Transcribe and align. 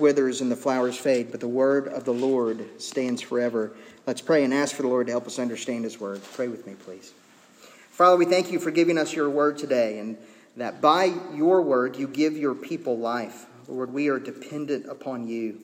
withers 0.00 0.40
and 0.40 0.50
the 0.50 0.56
flowers 0.56 0.96
fade, 0.96 1.30
but 1.30 1.40
the 1.40 1.48
word 1.48 1.86
of 1.86 2.04
the 2.04 2.12
Lord 2.12 2.80
stands 2.80 3.22
forever. 3.22 3.72
Let's 4.06 4.20
pray 4.20 4.44
and 4.44 4.52
ask 4.52 4.74
for 4.74 4.82
the 4.82 4.88
Lord 4.88 5.06
to 5.06 5.12
help 5.12 5.26
us 5.26 5.38
understand 5.38 5.84
his 5.84 6.00
word. 6.00 6.22
Pray 6.32 6.48
with 6.48 6.66
me, 6.66 6.74
please. 6.74 7.12
Father, 7.90 8.16
we 8.16 8.24
thank 8.24 8.50
you 8.50 8.58
for 8.58 8.70
giving 8.70 8.98
us 8.98 9.12
your 9.12 9.28
word 9.28 9.58
today, 9.58 9.98
and 9.98 10.16
that 10.56 10.80
by 10.80 11.12
your 11.34 11.62
word 11.62 11.96
you 11.96 12.08
give 12.08 12.36
your 12.36 12.54
people 12.54 12.98
life. 12.98 13.46
Lord, 13.68 13.92
we 13.92 14.08
are 14.08 14.18
dependent 14.18 14.86
upon 14.86 15.28
you. 15.28 15.58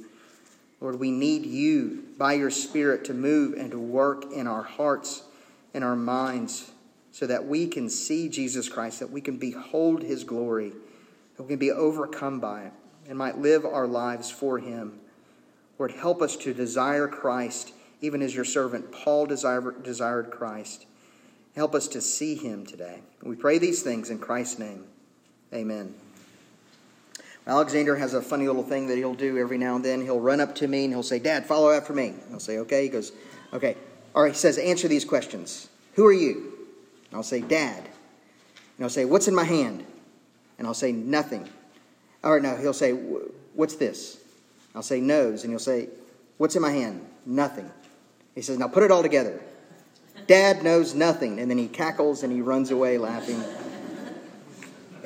Lord, 0.80 1.00
we 1.00 1.10
need 1.10 1.46
you 1.46 2.04
by 2.18 2.34
your 2.34 2.50
Spirit 2.50 3.04
to 3.06 3.14
move 3.14 3.54
and 3.54 3.70
to 3.70 3.78
work 3.78 4.30
in 4.32 4.46
our 4.46 4.62
hearts 4.62 5.22
and 5.72 5.82
our 5.82 5.96
minds 5.96 6.70
so 7.10 7.26
that 7.26 7.46
we 7.46 7.66
can 7.66 7.88
see 7.88 8.28
Jesus 8.28 8.68
Christ, 8.68 9.00
that 9.00 9.10
we 9.10 9.22
can 9.22 9.38
behold 9.38 10.02
his 10.02 10.22
glory, 10.22 10.72
that 11.36 11.42
we 11.44 11.48
can 11.48 11.58
be 11.58 11.70
overcome 11.70 12.40
by 12.40 12.64
it, 12.64 12.72
and 13.08 13.18
might 13.18 13.38
live 13.38 13.64
our 13.64 13.86
lives 13.86 14.30
for 14.30 14.58
him. 14.58 14.98
Lord, 15.78 15.92
help 15.92 16.22
us 16.22 16.36
to 16.38 16.54
desire 16.54 17.08
Christ, 17.08 17.72
even 18.00 18.22
as 18.22 18.34
your 18.34 18.44
servant 18.44 18.92
Paul 18.92 19.26
desired 19.26 20.30
Christ. 20.30 20.86
Help 21.54 21.74
us 21.74 21.88
to 21.88 22.00
see 22.00 22.34
him 22.34 22.66
today. 22.66 23.00
We 23.22 23.36
pray 23.36 23.58
these 23.58 23.82
things 23.82 24.10
in 24.10 24.18
Christ's 24.18 24.58
name. 24.58 24.84
Amen. 25.54 25.94
Alexander 27.46 27.96
has 27.96 28.14
a 28.14 28.20
funny 28.20 28.46
little 28.46 28.64
thing 28.64 28.88
that 28.88 28.96
he'll 28.96 29.14
do 29.14 29.38
every 29.38 29.56
now 29.56 29.76
and 29.76 29.84
then. 29.84 30.00
He'll 30.00 30.20
run 30.20 30.40
up 30.40 30.54
to 30.56 30.68
me 30.68 30.84
and 30.84 30.92
he'll 30.92 31.02
say, 31.02 31.18
Dad, 31.18 31.46
follow 31.46 31.70
after 31.70 31.92
me. 31.92 32.14
I'll 32.32 32.40
say, 32.40 32.58
okay. 32.58 32.82
He 32.82 32.88
goes, 32.88 33.12
okay. 33.52 33.76
All 34.14 34.22
right, 34.22 34.32
he 34.32 34.38
says, 34.38 34.58
answer 34.58 34.88
these 34.88 35.04
questions. 35.04 35.68
Who 35.94 36.04
are 36.06 36.12
you? 36.12 36.52
I'll 37.12 37.22
say, 37.22 37.40
Dad. 37.40 37.88
And 38.76 38.84
I'll 38.84 38.90
say, 38.90 39.04
What's 39.04 39.28
in 39.28 39.34
my 39.34 39.44
hand? 39.44 39.84
And 40.58 40.66
I'll 40.66 40.74
say, 40.74 40.92
Nothing. 40.92 41.48
Or 42.22 42.40
no, 42.40 42.56
he'll 42.56 42.72
say, 42.72 42.92
What's 42.92 43.76
this? 43.76 44.18
I'll 44.74 44.82
say, 44.82 45.00
Nose. 45.00 45.44
And 45.44 45.52
he'll 45.52 45.58
say, 45.58 45.88
What's 46.38 46.56
in 46.56 46.62
my 46.62 46.70
hand? 46.70 47.04
Nothing. 47.24 47.70
He 48.34 48.42
says, 48.42 48.58
Now 48.58 48.68
put 48.68 48.82
it 48.82 48.90
all 48.90 49.02
together. 49.02 49.40
Dad 50.26 50.62
knows 50.62 50.94
nothing. 50.94 51.38
And 51.40 51.50
then 51.50 51.58
he 51.58 51.68
cackles 51.68 52.22
and 52.22 52.32
he 52.32 52.40
runs 52.40 52.70
away 52.70 52.98
laughing. 52.98 53.42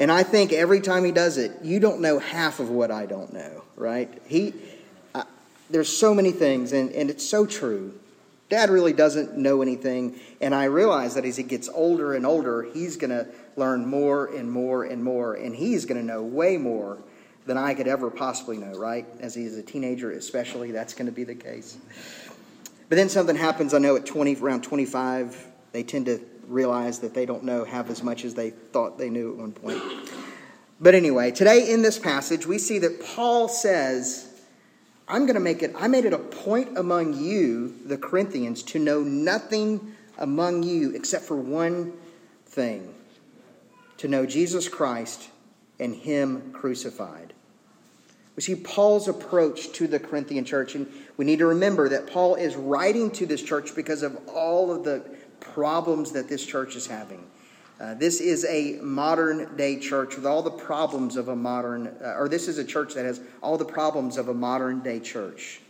And 0.00 0.10
I 0.10 0.22
think 0.22 0.54
every 0.54 0.80
time 0.80 1.04
he 1.04 1.12
does 1.12 1.36
it, 1.36 1.52
you 1.62 1.78
don't 1.78 2.00
know 2.00 2.18
half 2.18 2.58
of 2.58 2.70
what 2.70 2.90
I 2.90 3.04
don't 3.04 3.34
know, 3.34 3.64
right? 3.76 4.10
He, 4.26 4.54
uh, 5.14 5.24
there's 5.68 5.94
so 5.94 6.14
many 6.14 6.32
things, 6.32 6.72
and, 6.72 6.90
and 6.92 7.10
it's 7.10 7.28
so 7.28 7.44
true. 7.44 7.92
Dad 8.48 8.70
really 8.70 8.94
doesn't 8.94 9.36
know 9.36 9.60
anything. 9.60 10.18
And 10.40 10.54
I 10.54 10.64
realize 10.64 11.14
that 11.14 11.26
as 11.26 11.36
he 11.36 11.42
gets 11.42 11.68
older 11.68 12.14
and 12.14 12.24
older, 12.24 12.62
he's 12.62 12.96
going 12.96 13.10
to 13.10 13.26
learn 13.60 13.86
more 13.86 14.26
and 14.34 14.50
more 14.50 14.82
and 14.84 15.04
more. 15.04 15.34
And 15.34 15.54
he's 15.54 15.84
going 15.84 16.00
to 16.00 16.06
know 16.06 16.22
way 16.22 16.56
more 16.56 16.98
than 17.46 17.56
I 17.56 17.74
could 17.74 17.86
ever 17.86 18.10
possibly 18.10 18.56
know, 18.56 18.72
right? 18.72 19.06
As 19.20 19.34
he's 19.34 19.56
a 19.56 19.62
teenager, 19.62 20.10
especially, 20.10 20.72
that's 20.72 20.94
going 20.94 21.06
to 21.06 21.12
be 21.12 21.24
the 21.24 21.34
case. 21.34 21.78
But 22.88 22.96
then 22.96 23.08
something 23.08 23.36
happens, 23.36 23.72
I 23.72 23.78
know 23.78 23.94
at 23.94 24.06
20, 24.06 24.36
around 24.36 24.64
25, 24.64 25.46
they 25.72 25.84
tend 25.84 26.06
to 26.06 26.20
realize 26.48 26.98
that 27.00 27.14
they 27.14 27.24
don't 27.24 27.44
know 27.44 27.64
half 27.64 27.88
as 27.88 28.02
much 28.02 28.24
as 28.24 28.34
they 28.34 28.50
thought 28.50 28.98
they 28.98 29.10
knew 29.10 29.30
at 29.32 29.36
one 29.36 29.52
point. 29.52 29.80
But 30.80 30.94
anyway, 30.94 31.30
today 31.30 31.70
in 31.70 31.82
this 31.82 31.98
passage, 31.98 32.46
we 32.46 32.58
see 32.58 32.78
that 32.80 33.04
Paul 33.04 33.48
says, 33.48 34.42
I'm 35.06 35.26
going 35.26 35.34
to 35.34 35.40
make 35.40 35.62
it, 35.62 35.72
I 35.78 35.86
made 35.86 36.06
it 36.06 36.12
a 36.12 36.18
point 36.18 36.76
among 36.78 37.14
you, 37.14 37.76
the 37.84 37.98
Corinthians, 37.98 38.62
to 38.64 38.78
know 38.78 39.02
nothing 39.02 39.94
among 40.18 40.62
you 40.62 40.94
except 40.94 41.24
for 41.24 41.36
one 41.36 41.92
thing 42.46 42.94
to 44.00 44.08
know 44.08 44.24
Jesus 44.24 44.66
Christ 44.66 45.28
and 45.78 45.94
Him 45.94 46.52
crucified. 46.52 47.34
We 48.34 48.40
see 48.40 48.54
Paul's 48.54 49.08
approach 49.08 49.72
to 49.72 49.86
the 49.86 49.98
Corinthian 49.98 50.46
church, 50.46 50.74
and 50.74 50.90
we 51.18 51.26
need 51.26 51.40
to 51.40 51.46
remember 51.46 51.86
that 51.90 52.06
Paul 52.06 52.36
is 52.36 52.56
writing 52.56 53.10
to 53.12 53.26
this 53.26 53.42
church 53.42 53.74
because 53.74 54.02
of 54.02 54.18
all 54.26 54.72
of 54.72 54.84
the 54.84 55.04
problems 55.40 56.12
that 56.12 56.28
this 56.30 56.46
church 56.46 56.76
is 56.76 56.86
having. 56.86 57.26
Uh, 57.78 57.92
this 57.92 58.22
is 58.22 58.46
a 58.46 58.78
modern 58.80 59.54
day 59.56 59.78
church 59.78 60.16
with 60.16 60.24
all 60.24 60.40
the 60.40 60.50
problems 60.50 61.16
of 61.16 61.28
a 61.28 61.36
modern, 61.36 61.88
uh, 62.02 62.14
or 62.16 62.26
this 62.26 62.48
is 62.48 62.56
a 62.56 62.64
church 62.64 62.94
that 62.94 63.04
has 63.04 63.20
all 63.42 63.58
the 63.58 63.64
problems 63.66 64.16
of 64.16 64.28
a 64.28 64.34
modern 64.34 64.80
day 64.80 64.98
church. 64.98 65.60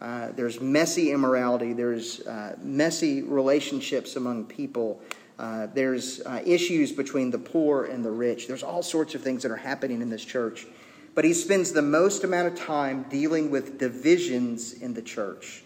Uh, 0.00 0.32
there's 0.34 0.60
messy 0.60 1.12
immorality, 1.12 1.72
there's 1.72 2.26
uh, 2.26 2.56
messy 2.60 3.22
relationships 3.22 4.16
among 4.16 4.44
people, 4.46 5.00
uh, 5.42 5.66
there's 5.74 6.20
uh, 6.20 6.40
issues 6.46 6.92
between 6.92 7.32
the 7.32 7.38
poor 7.38 7.84
and 7.86 8.04
the 8.04 8.10
rich. 8.10 8.46
There's 8.46 8.62
all 8.62 8.80
sorts 8.80 9.16
of 9.16 9.22
things 9.22 9.42
that 9.42 9.50
are 9.50 9.56
happening 9.56 10.00
in 10.00 10.08
this 10.08 10.24
church. 10.24 10.66
But 11.16 11.24
he 11.24 11.34
spends 11.34 11.72
the 11.72 11.82
most 11.82 12.22
amount 12.22 12.46
of 12.46 12.54
time 12.54 13.06
dealing 13.10 13.50
with 13.50 13.76
divisions 13.76 14.72
in 14.72 14.94
the 14.94 15.02
church. 15.02 15.64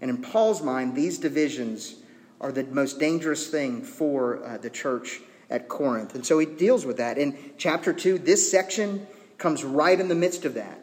And 0.00 0.10
in 0.10 0.22
Paul's 0.22 0.62
mind, 0.62 0.94
these 0.94 1.18
divisions 1.18 1.96
are 2.40 2.52
the 2.52 2.62
most 2.62 3.00
dangerous 3.00 3.48
thing 3.48 3.82
for 3.82 4.44
uh, 4.44 4.58
the 4.58 4.70
church 4.70 5.20
at 5.50 5.68
Corinth. 5.68 6.14
And 6.14 6.24
so 6.24 6.38
he 6.38 6.46
deals 6.46 6.86
with 6.86 6.98
that. 6.98 7.18
In 7.18 7.36
chapter 7.58 7.92
2, 7.92 8.18
this 8.18 8.48
section 8.48 9.08
comes 9.38 9.64
right 9.64 9.98
in 9.98 10.06
the 10.06 10.14
midst 10.14 10.44
of 10.44 10.54
that. 10.54 10.78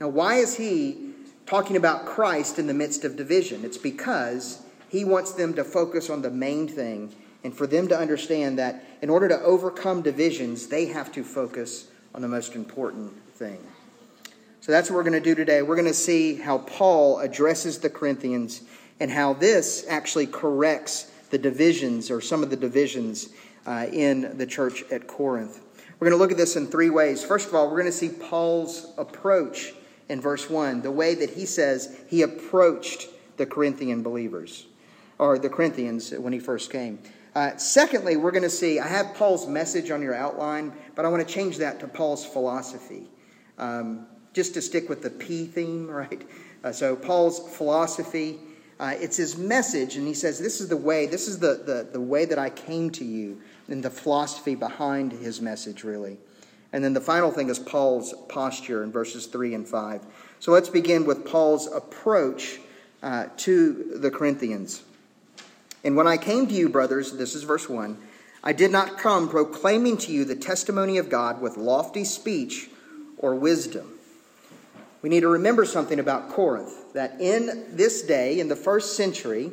Now, 0.00 0.08
why 0.08 0.36
is 0.36 0.56
he 0.56 1.10
talking 1.44 1.76
about 1.76 2.06
Christ 2.06 2.58
in 2.58 2.66
the 2.66 2.74
midst 2.74 3.04
of 3.04 3.16
division? 3.16 3.66
It's 3.66 3.76
because 3.76 4.62
he 4.88 5.04
wants 5.04 5.32
them 5.32 5.54
to 5.54 5.64
focus 5.64 6.10
on 6.10 6.22
the 6.22 6.30
main 6.30 6.68
thing 6.68 7.14
and 7.44 7.54
for 7.54 7.66
them 7.66 7.88
to 7.88 7.98
understand 7.98 8.58
that 8.58 8.84
in 9.00 9.10
order 9.10 9.28
to 9.28 9.40
overcome 9.42 10.02
divisions, 10.02 10.66
they 10.66 10.86
have 10.86 11.12
to 11.12 11.22
focus 11.22 11.88
on 12.14 12.22
the 12.22 12.28
most 12.28 12.54
important 12.54 13.12
thing. 13.34 13.58
So 14.60 14.72
that's 14.72 14.90
what 14.90 14.96
we're 14.96 15.04
going 15.04 15.12
to 15.14 15.20
do 15.20 15.34
today. 15.34 15.62
We're 15.62 15.76
going 15.76 15.86
to 15.86 15.94
see 15.94 16.34
how 16.34 16.58
Paul 16.58 17.20
addresses 17.20 17.78
the 17.78 17.88
Corinthians 17.88 18.62
and 19.00 19.10
how 19.10 19.34
this 19.34 19.86
actually 19.88 20.26
corrects 20.26 21.10
the 21.30 21.38
divisions 21.38 22.10
or 22.10 22.20
some 22.20 22.42
of 22.42 22.50
the 22.50 22.56
divisions 22.56 23.28
uh, 23.66 23.86
in 23.92 24.36
the 24.36 24.46
church 24.46 24.82
at 24.90 25.06
Corinth. 25.06 25.60
We're 25.98 26.08
going 26.08 26.18
to 26.18 26.22
look 26.22 26.32
at 26.32 26.36
this 26.36 26.56
in 26.56 26.66
three 26.66 26.90
ways. 26.90 27.24
First 27.24 27.48
of 27.48 27.54
all, 27.54 27.66
we're 27.66 27.80
going 27.80 27.86
to 27.86 27.92
see 27.92 28.08
Paul's 28.08 28.92
approach 28.96 29.72
in 30.08 30.20
verse 30.20 30.48
1, 30.48 30.82
the 30.82 30.90
way 30.90 31.14
that 31.14 31.30
he 31.30 31.44
says 31.44 31.96
he 32.08 32.22
approached 32.22 33.08
the 33.36 33.46
Corinthian 33.46 34.02
believers, 34.02 34.66
or 35.18 35.38
the 35.38 35.48
Corinthians 35.48 36.10
when 36.12 36.32
he 36.32 36.38
first 36.38 36.70
came. 36.70 36.98
Uh, 37.34 37.56
secondly, 37.56 38.16
we're 38.16 38.30
going 38.30 38.42
to 38.42 38.50
see, 38.50 38.80
I 38.80 38.88
have 38.88 39.14
Paul's 39.14 39.46
message 39.46 39.90
on 39.90 40.02
your 40.02 40.14
outline, 40.14 40.72
but 40.94 41.04
I 41.04 41.08
want 41.08 41.26
to 41.26 41.32
change 41.32 41.58
that 41.58 41.78
to 41.80 41.88
Paul's 41.88 42.24
philosophy. 42.24 43.06
Um, 43.58 44.06
just 44.32 44.54
to 44.54 44.62
stick 44.62 44.88
with 44.88 45.02
the 45.02 45.10
P 45.10 45.46
theme, 45.46 45.88
right? 45.90 46.26
Uh, 46.64 46.72
so, 46.72 46.96
Paul's 46.96 47.56
philosophy, 47.56 48.38
uh, 48.80 48.94
it's 48.96 49.16
his 49.16 49.36
message, 49.36 49.96
and 49.96 50.06
he 50.06 50.14
says, 50.14 50.38
This 50.38 50.60
is 50.60 50.68
the 50.68 50.76
way, 50.76 51.06
this 51.06 51.28
is 51.28 51.38
the, 51.38 51.62
the, 51.64 51.88
the 51.92 52.00
way 52.00 52.24
that 52.24 52.38
I 52.38 52.50
came 52.50 52.90
to 52.90 53.04
you, 53.04 53.40
and 53.68 53.82
the 53.82 53.90
philosophy 53.90 54.54
behind 54.54 55.12
his 55.12 55.40
message, 55.40 55.84
really. 55.84 56.18
And 56.72 56.84
then 56.84 56.92
the 56.92 57.00
final 57.00 57.30
thing 57.30 57.48
is 57.48 57.58
Paul's 57.58 58.14
posture 58.28 58.82
in 58.82 58.92
verses 58.92 59.26
3 59.26 59.54
and 59.54 59.66
5. 59.66 60.06
So 60.38 60.52
let's 60.52 60.68
begin 60.68 61.06
with 61.06 61.24
Paul's 61.24 61.66
approach 61.66 62.58
uh, 63.02 63.26
to 63.38 63.98
the 63.98 64.10
Corinthians. 64.10 64.82
And 65.84 65.96
when 65.96 66.06
I 66.06 66.16
came 66.16 66.46
to 66.46 66.54
you, 66.54 66.68
brothers, 66.68 67.12
this 67.12 67.34
is 67.34 67.42
verse 67.42 67.68
1, 67.68 67.96
I 68.42 68.52
did 68.52 68.70
not 68.70 68.98
come 68.98 69.28
proclaiming 69.28 69.96
to 69.98 70.12
you 70.12 70.24
the 70.24 70.36
testimony 70.36 70.98
of 70.98 71.08
God 71.08 71.40
with 71.40 71.56
lofty 71.56 72.04
speech 72.04 72.68
or 73.18 73.34
wisdom 73.34 73.98
we 75.02 75.08
need 75.08 75.20
to 75.20 75.28
remember 75.28 75.64
something 75.64 76.00
about 76.00 76.30
Corinth 76.30 76.92
that 76.92 77.20
in 77.20 77.66
this 77.76 78.02
day, 78.02 78.40
in 78.40 78.48
the 78.48 78.56
first 78.56 78.96
century, 78.96 79.52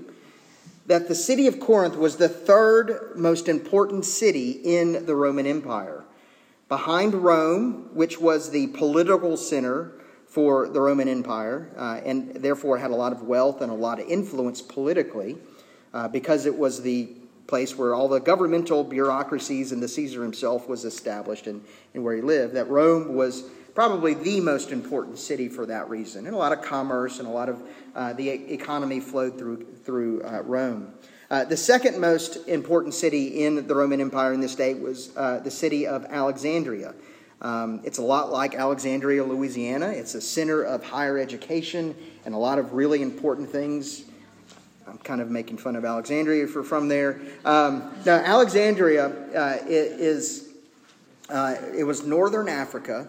that 0.88 1.08
the 1.08 1.16
city 1.16 1.48
of 1.48 1.60
Corinth 1.60 1.96
was 1.96 2.18
the 2.18 2.30
third 2.30 3.14
most 3.16 3.48
important 3.48 4.06
city 4.06 4.52
in 4.52 5.06
the 5.06 5.16
Roman 5.16 5.46
Empire. 5.46 6.04
Behind 6.68 7.14
Rome, 7.14 7.90
which 7.94 8.20
was 8.20 8.50
the 8.50 8.68
political 8.68 9.38
center 9.38 9.92
for 10.28 10.68
the 10.68 10.82
Roman 10.82 11.08
Empire, 11.08 11.70
uh, 11.78 12.02
and 12.04 12.36
therefore 12.36 12.80
had 12.80 12.92
a 12.92 12.96
lot 12.96 13.12
of 13.12 13.24
wealth 13.24 13.62
and 13.62 13.72
a 13.72 13.76
lot 13.76 14.00
of 14.00 14.08
influence 14.08 14.62
politically, 14.62 15.38
uh, 15.96 16.10
because 16.10 16.46
it 16.46 16.56
was 16.56 16.82
the 16.82 17.08
place 17.48 17.78
where 17.78 17.96
all 17.96 18.10
the 18.10 18.20
governmental 18.20 18.84
bureaucracies 18.84 19.72
and 19.72 19.82
the 19.82 19.88
Caesar 19.88 20.22
himself 20.22 20.68
was 20.68 20.84
established 20.84 21.48
and, 21.48 21.64
and 21.94 22.04
where 22.04 22.16
he 22.16 22.22
lived, 22.22 22.54
that 22.56 22.68
Rome 22.68 23.16
was 23.16 23.44
probably 23.74 24.14
the 24.14 24.42
most 24.42 24.72
important 24.72 25.18
city 25.18 25.48
for 25.48 25.66
that 25.66 25.90
reason. 25.90 26.28
And 26.28 26.36
a 26.36 26.38
lot 26.38 26.52
of 26.52 26.62
commerce 26.62 27.20
and 27.20 27.28
a 27.28 27.32
lot 27.32 27.48
of 27.48 27.64
uh, 27.96 28.12
the 28.12 28.30
economy 28.30 29.00
flowed 29.00 29.38
through, 29.38 29.66
through 29.86 30.22
uh, 30.24 30.42
Rome. 30.42 30.94
Uh, 31.32 31.46
the 31.46 31.58
second 31.58 32.00
most 32.00 32.48
important 32.48 32.94
city 32.94 33.44
in 33.46 33.66
the 33.66 33.76
Roman 33.76 34.02
Empire 34.02 34.34
in 34.34 34.42
this 34.42 34.56
day 34.56 34.74
was 34.74 35.16
uh, 35.16 35.40
the 35.40 35.52
city 35.52 35.88
of 35.88 36.06
Alexandria. 36.06 36.94
Um, 37.42 37.82
it's 37.86 38.00
a 38.00 38.04
lot 38.04 38.32
like 38.32 38.56
Alexandria, 38.56 39.24
Louisiana. 39.24 39.88
It's 39.88 40.16
a 40.16 40.22
center 40.22 40.62
of 40.62 40.84
higher 40.84 41.18
education 41.18 41.96
and 42.26 42.36
a 42.36 42.38
lot 42.38 42.60
of 42.60 42.74
really 42.74 43.02
important 43.02 43.50
things. 43.50 44.06
I'm 44.88 44.98
kind 45.00 45.22
of 45.22 45.32
making 45.32 45.58
fun 45.58 45.76
of 45.76 45.84
Alexandria 45.84 46.48
we're 46.54 46.64
from 46.64 46.88
there. 46.88 47.20
Um, 47.44 47.92
now, 48.06 48.18
Alexandria 48.18 49.08
uh, 49.08 49.58
is, 49.68 50.50
uh, 51.30 51.56
it 51.76 51.84
was 51.84 52.06
northern 52.06 52.48
Africa. 52.48 53.08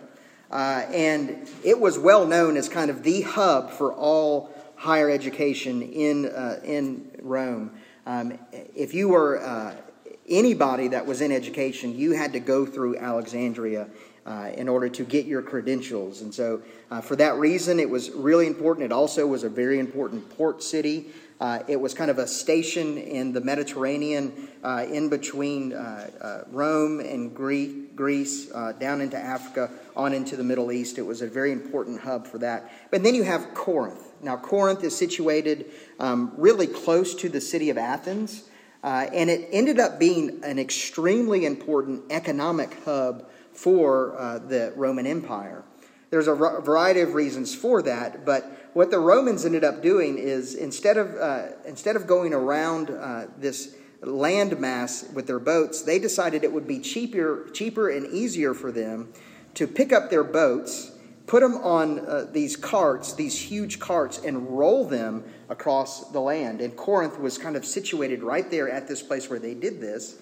Uh, 0.51 0.85
and 0.93 1.49
it 1.65 1.79
was 1.79 1.99
well 1.99 2.25
known 2.25 2.57
as 2.57 2.69
kind 2.69 2.91
of 2.91 3.03
the 3.03 3.23
hub 3.23 3.71
for 3.71 3.93
all 3.93 4.55
higher 4.77 5.11
education 5.11 5.83
in, 5.83 6.27
uh, 6.27 6.61
in 6.65 7.11
Rome. 7.21 7.73
Um, 8.07 8.39
if 8.53 8.95
you 8.95 9.09
were 9.09 9.43
uh, 9.43 9.75
anybody 10.29 10.89
that 10.89 11.05
was 11.05 11.21
in 11.21 11.33
education, 11.33 11.97
you 11.97 12.13
had 12.13 12.33
to 12.35 12.41
go 12.41 12.65
through 12.65 12.97
Alexandria 12.97 13.89
uh, 14.25 14.51
in 14.57 14.69
order 14.69 14.89
to 14.89 15.05
get 15.05 15.27
your 15.27 15.43
credentials. 15.43 16.21
And 16.21 16.35
so, 16.35 16.63
uh, 16.91 17.01
for 17.01 17.17
that 17.17 17.37
reason, 17.37 17.81
it 17.81 17.89
was 17.89 18.11
really 18.11 18.47
important. 18.47 18.85
It 18.85 18.93
also 18.93 19.27
was 19.27 19.45
a 19.45 19.49
very 19.49 19.79
important 19.79 20.29
port 20.37 20.63
city. 20.63 21.07
Uh, 21.39 21.59
it 21.69 21.79
was 21.79 21.93
kind 21.93 22.11
of 22.11 22.19
a 22.19 22.27
station 22.27 22.97
in 22.97 23.33
the 23.33 23.41
Mediterranean, 23.41 24.49
uh, 24.65 24.87
in 24.91 25.09
between 25.09 25.73
uh, 25.73 26.11
uh, 26.21 26.41
Rome 26.51 27.01
and 27.01 27.35
Greece, 27.35 28.47
down 28.79 29.01
into 29.01 29.19
Africa, 29.19 29.71
on 29.95 30.13
into 30.13 30.37
the 30.37 30.45
Middle 30.45 30.73
East. 30.73 30.99
It 30.99 31.03
was 31.03 31.21
a 31.23 31.27
very 31.27 31.53
important 31.53 32.01
hub 32.01 32.27
for 32.27 32.39
that. 32.39 32.71
But 32.91 33.03
then 33.03 33.15
you 33.15 33.23
have 33.23 33.53
Corinth. 33.55 34.03
Now, 34.23 34.37
Corinth 34.37 34.83
is 34.83 34.97
situated 34.97 35.67
um, 36.01 36.33
really 36.37 36.67
close 36.67 37.15
to 37.17 37.29
the 37.29 37.41
city 37.41 37.69
of 37.69 37.77
Athens, 37.77 38.45
and 38.83 39.29
it 39.29 39.49
ended 39.53 39.79
up 39.79 39.99
being 39.99 40.41
an 40.43 40.59
extremely 40.59 41.45
important 41.45 42.05
economic 42.11 42.83
hub 42.85 43.29
for 43.53 44.17
uh, 44.19 44.39
the 44.39 44.73
Roman 44.77 45.07
Empire. 45.07 45.65
There's 46.11 46.29
a 46.29 46.35
variety 46.35 47.01
of 47.01 47.15
reasons 47.15 47.55
for 47.55 47.83
that, 47.83 48.25
but 48.25 48.66
what 48.77 48.91
the 48.91 48.99
Romans 48.99 49.47
ended 49.47 49.65
up 49.65 49.81
doing 49.81 50.19
is 50.19 50.55
instead 50.55 50.99
of, 50.99 51.17
uh, 51.17 51.47
instead 51.65 51.97
of 51.97 52.07
going 52.07 52.35
around 52.35 52.91
uh, 52.91 53.27
this 53.39 53.75
land 54.03 54.61
mass 54.61 55.09
with 55.15 55.27
their 55.27 55.39
boats, 55.39 55.81
they 55.81 55.99
decided 55.99 56.45
it 56.45 56.53
would 56.53 56.67
be 56.67 56.79
cheaper, 56.81 57.49
cheaper 57.55 57.89
and 57.89 58.07
easier 58.13 58.53
for 58.53 58.71
them 58.71 59.11
to 59.55 59.67
pick 59.67 59.95
up 59.95 60.11
their 60.11 60.23
boats, 60.23 60.93
put 61.27 61.41
them 61.41 61.55
on 61.55 62.01
uh, 62.01 62.27
these 62.31 62.55
carts, 62.55 63.15
these 63.15 63.41
huge 63.41 63.81
carts, 63.81 64.19
and 64.19 64.47
roll 64.47 64.87
them 64.87 65.25
across 65.49 66.11
the 66.11 66.21
land. 66.21 66.61
And 66.61 66.77
Corinth 66.77 67.19
was 67.19 67.39
kind 67.39 67.57
of 67.57 67.65
situated 67.65 68.23
right 68.23 68.51
there 68.51 68.69
at 68.69 68.87
this 68.87 69.03
place 69.03 69.31
where 69.31 69.39
they 69.39 69.55
did 69.55 69.81
this 69.81 70.19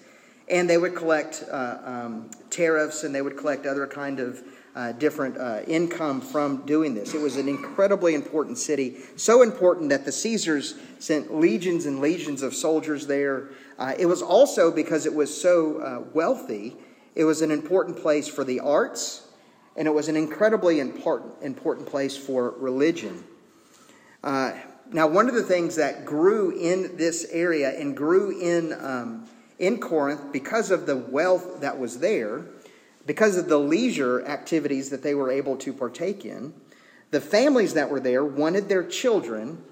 and 0.47 0.69
they 0.69 0.77
would 0.77 0.95
collect 0.95 1.43
uh, 1.51 1.77
um, 1.83 2.29
tariffs 2.49 3.03
and 3.03 3.13
they 3.13 3.21
would 3.21 3.35
collect 3.35 3.65
other 3.65 3.85
kind 3.85 4.21
of 4.21 4.41
uh, 4.75 4.91
different 4.91 5.37
uh, 5.37 5.61
income 5.67 6.19
from 6.19 6.65
doing 6.65 6.93
this. 6.93 7.13
It 7.13 7.21
was 7.21 7.37
an 7.37 7.47
incredibly 7.47 8.13
important 8.13 8.57
city, 8.57 8.97
so 9.15 9.41
important 9.41 9.89
that 9.89 10.03
the 10.03 10.11
Caesars 10.11 10.75
sent 10.99 11.33
legions 11.33 11.85
and 11.85 11.99
legions 11.99 12.41
of 12.41 12.53
soldiers 12.53 13.07
there. 13.07 13.49
Uh, 13.79 13.93
it 13.97 14.05
was 14.05 14.21
also 14.21 14.71
because 14.71 15.05
it 15.05 15.13
was 15.13 15.41
so 15.41 15.79
uh, 15.79 16.03
wealthy, 16.13 16.75
it 17.15 17.23
was 17.23 17.41
an 17.41 17.51
important 17.51 17.97
place 17.97 18.27
for 18.27 18.43
the 18.43 18.59
arts, 18.59 19.27
and 19.77 19.87
it 19.87 19.91
was 19.91 20.09
an 20.09 20.17
incredibly 20.17 20.79
important, 20.79 21.33
important 21.41 21.87
place 21.87 22.17
for 22.17 22.51
religion. 22.57 23.23
Uh, 24.23 24.53
now, 24.91 25.07
one 25.07 25.27
of 25.27 25.35
the 25.35 25.43
things 25.43 25.77
that 25.77 26.05
grew 26.05 26.51
in 26.51 26.97
this 26.97 27.25
area 27.31 27.69
and 27.79 27.95
grew 27.95 28.39
in 28.39 28.73
um, 28.73 29.27
in 29.57 29.79
Corinth 29.79 30.31
because 30.31 30.71
of 30.71 30.85
the 30.85 30.95
wealth 30.97 31.61
that 31.61 31.79
was 31.79 31.99
there, 31.99 32.45
because 33.05 33.37
of 33.37 33.47
the 33.47 33.59
leisure 33.59 34.25
activities 34.25 34.89
that 34.89 35.03
they 35.03 35.13
were 35.13 35.31
able 35.31 35.57
to 35.57 35.73
partake 35.73 36.25
in. 36.25 36.53
The 37.11 37.21
families 37.21 37.73
that 37.75 37.89
were 37.89 37.99
there 37.99 38.25
wanted 38.25 38.67
their 38.67 38.83
children 38.83 39.63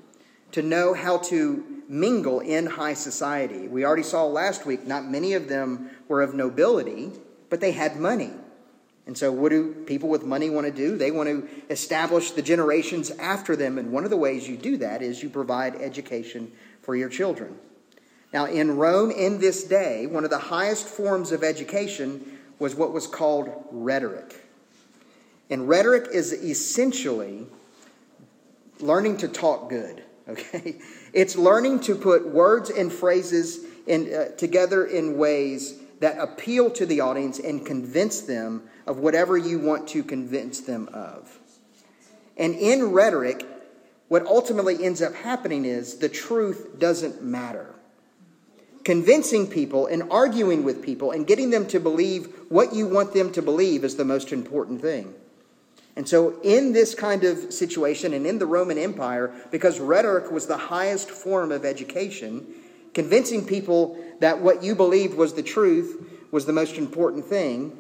to 0.52 0.62
know 0.62 0.94
how 0.94 1.18
to 1.18 1.82
mingle 1.90 2.40
in 2.40 2.66
high 2.66 2.94
society. 2.94 3.68
We 3.68 3.86
already 3.86 4.04
saw 4.04 4.26
last 4.26 4.66
week, 4.66 4.86
not 4.86 5.06
many 5.06 5.34
of 5.34 5.50
them 5.50 5.90
were 6.08 6.22
of 6.22 6.34
nobility, 6.34 7.12
but 7.50 7.60
they 7.60 7.72
had 7.72 7.98
money. 7.98 8.32
And 9.06 9.18
so, 9.18 9.32
what 9.32 9.50
do 9.50 9.74
people 9.86 10.08
with 10.08 10.24
money 10.24 10.50
want 10.50 10.66
to 10.66 10.72
do? 10.72 10.98
They 10.98 11.12
want 11.12 11.28
to 11.28 11.48
establish 11.70 12.32
the 12.32 12.42
generations 12.42 13.12
after 13.12 13.56
them. 13.56 13.78
And 13.78 13.92
one 13.92 14.06
of 14.06 14.10
the 14.10 14.18
ways 14.18 14.48
you 14.48 14.56
do 14.56 14.78
that 14.78 15.02
is 15.02 15.22
you 15.22 15.30
provide 15.30 15.76
education 15.76 16.52
for 16.82 16.96
your 16.96 17.10
children. 17.10 17.58
Now, 18.32 18.46
in 18.46 18.78
Rome 18.78 19.12
in 19.12 19.40
this 19.40 19.64
day, 19.66 20.08
one 20.08 20.24
of 20.24 20.30
the 20.30 20.40
highest 20.40 20.88
forms 20.88 21.32
of 21.32 21.44
education 21.44 22.33
was 22.64 22.76
what 22.76 22.94
was 22.94 23.08
called 23.08 23.52
rhetoric. 23.72 24.42
And 25.50 25.68
rhetoric 25.68 26.08
is 26.14 26.32
essentially 26.32 27.46
learning 28.80 29.18
to 29.18 29.28
talk 29.28 29.70
good, 29.70 30.02
okay? 30.30 30.76
It's 31.12 31.36
learning 31.36 31.82
to 31.82 31.96
put 31.96 32.26
words 32.26 32.70
and 32.70 32.90
phrases 32.90 33.66
in, 33.86 34.14
uh, 34.14 34.30
together 34.38 34.86
in 34.86 35.18
ways 35.18 35.76
that 36.00 36.18
appeal 36.18 36.72
to 36.72 36.86
the 36.86 37.02
audience 37.02 37.38
and 37.38 37.66
convince 37.66 38.22
them 38.22 38.64
of 38.88 38.98
whatever 38.98 39.36
you 39.38 39.60
want 39.60 39.90
to 39.90 40.02
convince 40.02 40.62
them 40.62 40.88
of. 40.94 41.38
And 42.38 42.56
in 42.56 42.94
rhetoric, 42.94 43.46
what 44.08 44.26
ultimately 44.26 44.86
ends 44.86 45.02
up 45.02 45.14
happening 45.16 45.66
is 45.66 45.98
the 45.98 46.08
truth 46.08 46.80
doesn't 46.80 47.22
matter 47.22 47.73
convincing 48.84 49.48
people 49.48 49.88
and 49.88 50.04
arguing 50.12 50.64
with 50.64 50.84
people 50.84 51.12
and 51.12 51.26
getting 51.26 51.50
them 51.50 51.66
to 51.68 51.80
believe 51.80 52.28
what 52.50 52.74
you 52.74 52.88
want 52.88 53.14
them 53.14 53.32
to 53.32 53.42
believe 53.42 53.84
is 53.84 53.96
the 53.96 54.06
most 54.06 54.32
important 54.32 54.82
thing. 54.82 55.14
And 55.96 56.10
so, 56.10 56.40
in 56.42 56.74
this 56.74 56.96
kind 56.96 57.24
of 57.24 57.54
situation 57.54 58.14
and 58.14 58.26
in 58.26 58.40
the 58.40 58.48
Roman 58.48 58.80
Empire, 58.80 59.32
because 59.52 59.80
rhetoric 59.80 60.32
was 60.32 60.48
the 60.48 60.58
highest 60.58 61.12
form 61.12 61.52
of 61.52 61.66
education, 61.66 62.48
convincing 62.96 63.46
people 63.46 64.04
that 64.20 64.42
what 64.42 64.64
you 64.64 64.74
believed 64.74 65.16
was 65.16 65.34
the 65.34 65.44
truth 65.44 66.04
was 66.32 66.48
the 66.48 66.54
most 66.54 66.78
important 66.78 67.26
thing, 67.26 67.78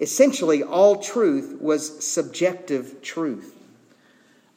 essentially, 0.00 0.64
all 0.64 0.96
truth 0.96 1.56
was 1.60 2.04
subjective 2.04 3.00
truth. 3.00 3.54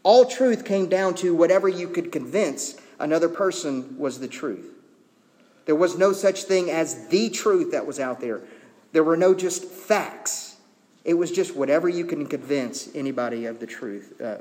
All 0.02 0.26
truth 0.26 0.66
came 0.66 0.90
down 0.90 1.14
to 1.16 1.36
whatever 1.36 1.70
you 1.70 1.88
could 1.90 2.12
convince 2.12 2.76
another 3.00 3.30
person 3.30 4.00
was 4.00 4.20
the 4.20 4.28
truth. 4.28 4.79
There 5.70 5.76
was 5.76 6.00
no 6.00 6.14
such 6.14 6.46
thing 6.46 6.72
as 6.72 7.10
the 7.10 7.30
truth 7.30 7.74
that 7.74 7.86
was 7.86 8.00
out 8.00 8.20
there. 8.20 8.42
There 8.92 9.04
were 9.04 9.16
no 9.16 9.36
just 9.36 9.64
facts. 9.66 10.56
It 11.06 11.14
was 11.14 11.30
just 11.30 11.56
whatever 11.56 11.88
you 11.88 12.06
can 12.06 12.26
convince 12.26 12.90
anybody 12.96 13.46
of 13.46 13.60
the 13.60 13.68
truth. 13.68 14.20
Uh, 14.20 14.38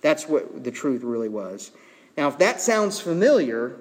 that's 0.00 0.28
what 0.28 0.64
the 0.64 0.72
truth 0.72 1.04
really 1.04 1.28
was. 1.28 1.70
Now, 2.16 2.26
if 2.26 2.38
that 2.38 2.60
sounds 2.60 2.98
familiar, 2.98 3.76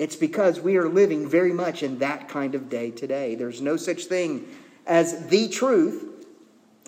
it's 0.00 0.16
because 0.16 0.58
we 0.58 0.76
are 0.78 0.88
living 0.88 1.28
very 1.28 1.52
much 1.52 1.84
in 1.84 2.00
that 2.00 2.28
kind 2.28 2.56
of 2.56 2.68
day 2.68 2.90
today. 2.90 3.36
There's 3.36 3.62
no 3.62 3.76
such 3.76 4.06
thing 4.06 4.48
as 4.84 5.28
the 5.28 5.48
truth. 5.48 6.26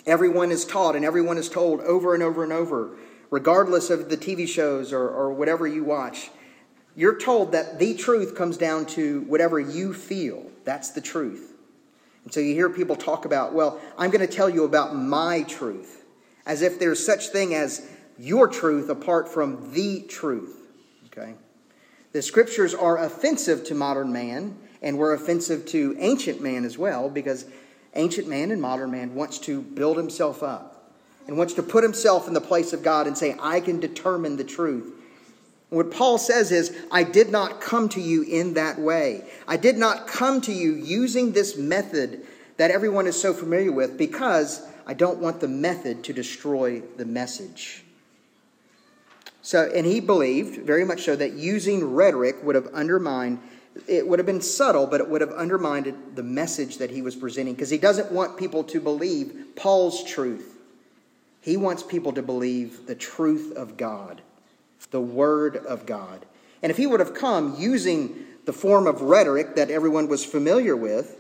Everyone 0.04 0.50
is 0.50 0.64
taught 0.64 0.96
and 0.96 1.04
everyone 1.04 1.38
is 1.38 1.48
told 1.48 1.80
over 1.82 2.12
and 2.12 2.24
over 2.24 2.42
and 2.42 2.52
over, 2.52 2.90
regardless 3.30 3.88
of 3.88 4.08
the 4.08 4.16
TV 4.16 4.48
shows 4.48 4.92
or, 4.92 5.08
or 5.08 5.32
whatever 5.32 5.64
you 5.64 5.84
watch. 5.84 6.30
You're 6.98 7.16
told 7.16 7.52
that 7.52 7.78
the 7.78 7.94
truth 7.94 8.34
comes 8.34 8.56
down 8.56 8.84
to 8.86 9.20
whatever 9.28 9.60
you 9.60 9.94
feel. 9.94 10.50
That's 10.64 10.90
the 10.90 11.00
truth. 11.00 11.52
And 12.24 12.34
so 12.34 12.40
you 12.40 12.54
hear 12.54 12.68
people 12.68 12.96
talk 12.96 13.24
about, 13.24 13.54
well, 13.54 13.80
I'm 13.96 14.10
going 14.10 14.26
to 14.26 14.34
tell 14.34 14.50
you 14.50 14.64
about 14.64 14.96
my 14.96 15.44
truth, 15.44 16.02
as 16.44 16.60
if 16.60 16.80
there's 16.80 17.06
such 17.06 17.28
thing 17.28 17.54
as 17.54 17.88
your 18.18 18.48
truth 18.48 18.88
apart 18.88 19.28
from 19.28 19.72
the 19.72 20.00
truth. 20.08 20.56
Okay? 21.06 21.34
The 22.10 22.20
scriptures 22.20 22.74
are 22.74 22.98
offensive 22.98 23.62
to 23.66 23.76
modern 23.76 24.12
man, 24.12 24.58
and 24.82 24.98
were 24.98 25.14
offensive 25.14 25.66
to 25.66 25.94
ancient 26.00 26.42
man 26.42 26.64
as 26.64 26.76
well, 26.76 27.08
because 27.08 27.44
ancient 27.94 28.26
man 28.26 28.50
and 28.50 28.60
modern 28.60 28.90
man 28.90 29.14
wants 29.14 29.38
to 29.38 29.62
build 29.62 29.98
himself 29.98 30.42
up 30.42 30.90
and 31.28 31.38
wants 31.38 31.54
to 31.54 31.62
put 31.62 31.84
himself 31.84 32.26
in 32.26 32.34
the 32.34 32.40
place 32.40 32.72
of 32.72 32.82
God 32.82 33.06
and 33.06 33.16
say, 33.16 33.36
I 33.40 33.60
can 33.60 33.78
determine 33.78 34.36
the 34.36 34.42
truth. 34.42 34.94
What 35.70 35.90
Paul 35.90 36.16
says 36.16 36.50
is, 36.50 36.74
I 36.90 37.02
did 37.02 37.30
not 37.30 37.60
come 37.60 37.88
to 37.90 38.00
you 38.00 38.22
in 38.22 38.54
that 38.54 38.78
way. 38.78 39.24
I 39.46 39.58
did 39.58 39.76
not 39.76 40.06
come 40.06 40.40
to 40.42 40.52
you 40.52 40.72
using 40.72 41.32
this 41.32 41.58
method 41.58 42.26
that 42.56 42.70
everyone 42.70 43.06
is 43.06 43.20
so 43.20 43.34
familiar 43.34 43.70
with 43.70 43.98
because 43.98 44.66
I 44.86 44.94
don't 44.94 45.18
want 45.18 45.40
the 45.40 45.48
method 45.48 46.04
to 46.04 46.14
destroy 46.14 46.80
the 46.96 47.04
message. 47.04 47.84
So, 49.42 49.70
and 49.74 49.86
he 49.86 50.00
believed 50.00 50.66
very 50.66 50.84
much 50.84 51.02
so 51.02 51.14
that 51.16 51.34
using 51.34 51.94
rhetoric 51.94 52.42
would 52.42 52.54
have 52.54 52.68
undermined, 52.68 53.38
it 53.86 54.08
would 54.08 54.18
have 54.18 54.26
been 54.26 54.40
subtle, 54.40 54.86
but 54.86 55.00
it 55.00 55.08
would 55.08 55.20
have 55.20 55.32
undermined 55.32 55.94
the 56.14 56.22
message 56.22 56.78
that 56.78 56.90
he 56.90 57.02
was 57.02 57.14
presenting 57.14 57.54
because 57.54 57.70
he 57.70 57.78
doesn't 57.78 58.10
want 58.10 58.38
people 58.38 58.64
to 58.64 58.80
believe 58.80 59.48
Paul's 59.54 60.02
truth. 60.04 60.56
He 61.42 61.58
wants 61.58 61.82
people 61.82 62.12
to 62.12 62.22
believe 62.22 62.86
the 62.86 62.94
truth 62.94 63.54
of 63.54 63.76
God 63.76 64.22
the 64.86 65.00
Word 65.00 65.56
of 65.56 65.86
God. 65.86 66.24
And 66.62 66.70
if 66.70 66.76
he 66.76 66.86
would 66.86 67.00
have 67.00 67.14
come 67.14 67.56
using 67.58 68.26
the 68.44 68.52
form 68.52 68.86
of 68.86 69.02
rhetoric 69.02 69.56
that 69.56 69.70
everyone 69.70 70.08
was 70.08 70.24
familiar 70.24 70.74
with, 70.74 71.16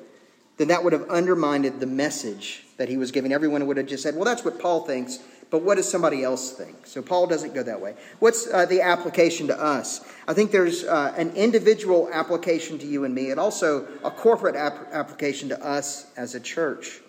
then 0.56 0.68
that 0.68 0.82
would 0.82 0.92
have 0.92 1.08
undermined 1.08 1.64
the 1.80 1.86
message 1.86 2.64
that 2.78 2.88
he 2.88 2.96
was 2.96 3.12
giving. 3.12 3.32
Everyone 3.32 3.66
would 3.66 3.76
have 3.76 3.86
just 3.86 4.02
said, 4.02 4.14
well, 4.14 4.24
that's 4.24 4.44
what 4.44 4.58
Paul 4.58 4.84
thinks, 4.84 5.18
but 5.50 5.62
what 5.62 5.76
does 5.76 5.88
somebody 5.88 6.24
else 6.24 6.52
think? 6.52 6.86
So 6.86 7.00
Paul 7.00 7.26
doesn't 7.26 7.54
go 7.54 7.62
that 7.62 7.80
way. 7.80 7.94
What's 8.18 8.52
uh, 8.52 8.66
the 8.66 8.82
application 8.82 9.46
to 9.48 9.60
us? 9.60 10.04
I 10.26 10.34
think 10.34 10.50
there's 10.50 10.84
uh, 10.84 11.14
an 11.16 11.30
individual 11.36 12.08
application 12.12 12.78
to 12.78 12.86
you 12.86 13.04
and 13.04 13.14
me, 13.14 13.30
and 13.30 13.38
also 13.38 13.86
a 14.04 14.10
corporate 14.10 14.56
ap- 14.56 14.88
application 14.92 15.48
to 15.50 15.64
us 15.64 16.06
as 16.16 16.34
a 16.34 16.40
church. 16.40 17.00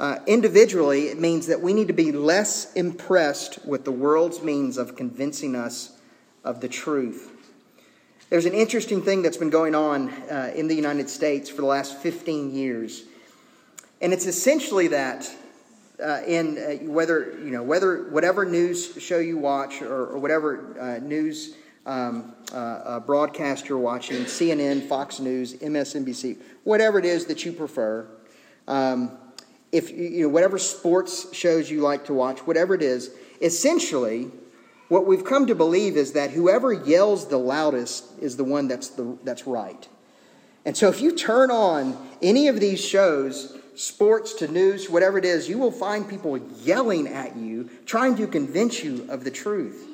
Uh, 0.00 0.20
individually, 0.26 1.08
it 1.08 1.18
means 1.18 1.48
that 1.48 1.60
we 1.60 1.72
need 1.72 1.88
to 1.88 1.94
be 1.94 2.12
less 2.12 2.72
impressed 2.74 3.64
with 3.66 3.84
the 3.84 3.90
world's 3.90 4.42
means 4.42 4.78
of 4.78 4.94
convincing 4.94 5.56
us 5.56 5.98
of 6.44 6.60
the 6.60 6.68
truth. 6.68 7.32
There's 8.30 8.46
an 8.46 8.54
interesting 8.54 9.02
thing 9.02 9.22
that's 9.22 9.36
been 9.36 9.50
going 9.50 9.74
on 9.74 10.10
uh, 10.30 10.52
in 10.54 10.68
the 10.68 10.74
United 10.74 11.10
States 11.10 11.50
for 11.50 11.62
the 11.62 11.66
last 11.66 11.96
15 11.96 12.54
years. 12.54 13.02
And 14.00 14.12
it's 14.12 14.26
essentially 14.26 14.88
that 14.88 15.28
uh, 16.00 16.20
in 16.26 16.58
uh, 16.58 16.84
whether, 16.84 17.36
you 17.42 17.50
know, 17.50 17.64
whether 17.64 18.04
whatever 18.10 18.44
news 18.44 19.02
show 19.02 19.18
you 19.18 19.36
watch 19.36 19.82
or, 19.82 20.06
or 20.06 20.18
whatever 20.18 20.78
uh, 20.78 20.98
news 21.04 21.56
um, 21.86 22.34
broadcast 23.04 23.68
you're 23.68 23.78
watching, 23.78 24.18
CNN, 24.24 24.86
Fox 24.86 25.18
News, 25.18 25.54
MSNBC, 25.54 26.38
whatever 26.62 27.00
it 27.00 27.04
is 27.04 27.24
that 27.26 27.44
you 27.44 27.52
prefer, 27.52 28.06
um, 28.68 29.18
if 29.72 29.90
you 29.90 30.22
know 30.22 30.28
whatever 30.28 30.58
sports 30.58 31.34
shows 31.34 31.70
you 31.70 31.80
like 31.80 32.06
to 32.06 32.14
watch, 32.14 32.40
whatever 32.40 32.74
it 32.74 32.82
is, 32.82 33.10
essentially 33.40 34.30
what 34.88 35.06
we've 35.06 35.24
come 35.24 35.46
to 35.46 35.54
believe 35.54 35.96
is 35.96 36.12
that 36.12 36.30
whoever 36.30 36.72
yells 36.72 37.28
the 37.28 37.38
loudest 37.38 38.04
is 38.20 38.36
the 38.36 38.44
one 38.44 38.68
that's, 38.68 38.88
the, 38.88 39.18
that's 39.22 39.46
right. 39.46 39.86
And 40.64 40.76
so 40.76 40.88
if 40.88 41.00
you 41.00 41.14
turn 41.14 41.50
on 41.50 41.96
any 42.22 42.48
of 42.48 42.58
these 42.58 42.82
shows, 42.82 43.56
sports 43.74 44.32
to 44.34 44.48
news, 44.48 44.88
whatever 44.88 45.18
it 45.18 45.24
is, 45.24 45.48
you 45.48 45.58
will 45.58 45.70
find 45.70 46.08
people 46.08 46.38
yelling 46.62 47.06
at 47.06 47.36
you, 47.36 47.68
trying 47.86 48.16
to 48.16 48.26
convince 48.26 48.82
you 48.82 49.06
of 49.10 49.24
the 49.24 49.30
truth. 49.30 49.86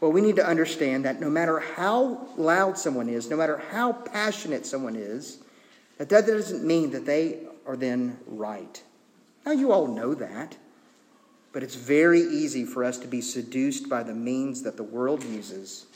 Well, 0.00 0.12
we 0.12 0.20
need 0.20 0.36
to 0.36 0.46
understand 0.46 1.04
that 1.04 1.20
no 1.20 1.30
matter 1.30 1.58
how 1.58 2.28
loud 2.36 2.78
someone 2.78 3.08
is, 3.08 3.30
no 3.30 3.36
matter 3.36 3.62
how 3.70 3.92
passionate 3.92 4.66
someone 4.66 4.94
is, 4.94 5.38
that, 5.98 6.08
that 6.10 6.26
doesn't 6.26 6.64
mean 6.64 6.90
that 6.90 7.06
they 7.06 7.38
are 7.68 7.76
then 7.76 8.18
right. 8.26 8.82
Now, 9.46 9.52
you 9.52 9.70
all 9.70 9.86
know 9.86 10.14
that. 10.14 10.56
But 11.52 11.62
it's 11.62 11.76
very 11.76 12.20
easy 12.20 12.64
for 12.64 12.84
us 12.84 12.98
to 12.98 13.08
be 13.08 13.20
seduced 13.20 13.88
by 13.88 14.02
the 14.02 14.14
means 14.14 14.62
that 14.62 14.76
the 14.76 14.82
world 14.82 15.24
uses 15.24 15.86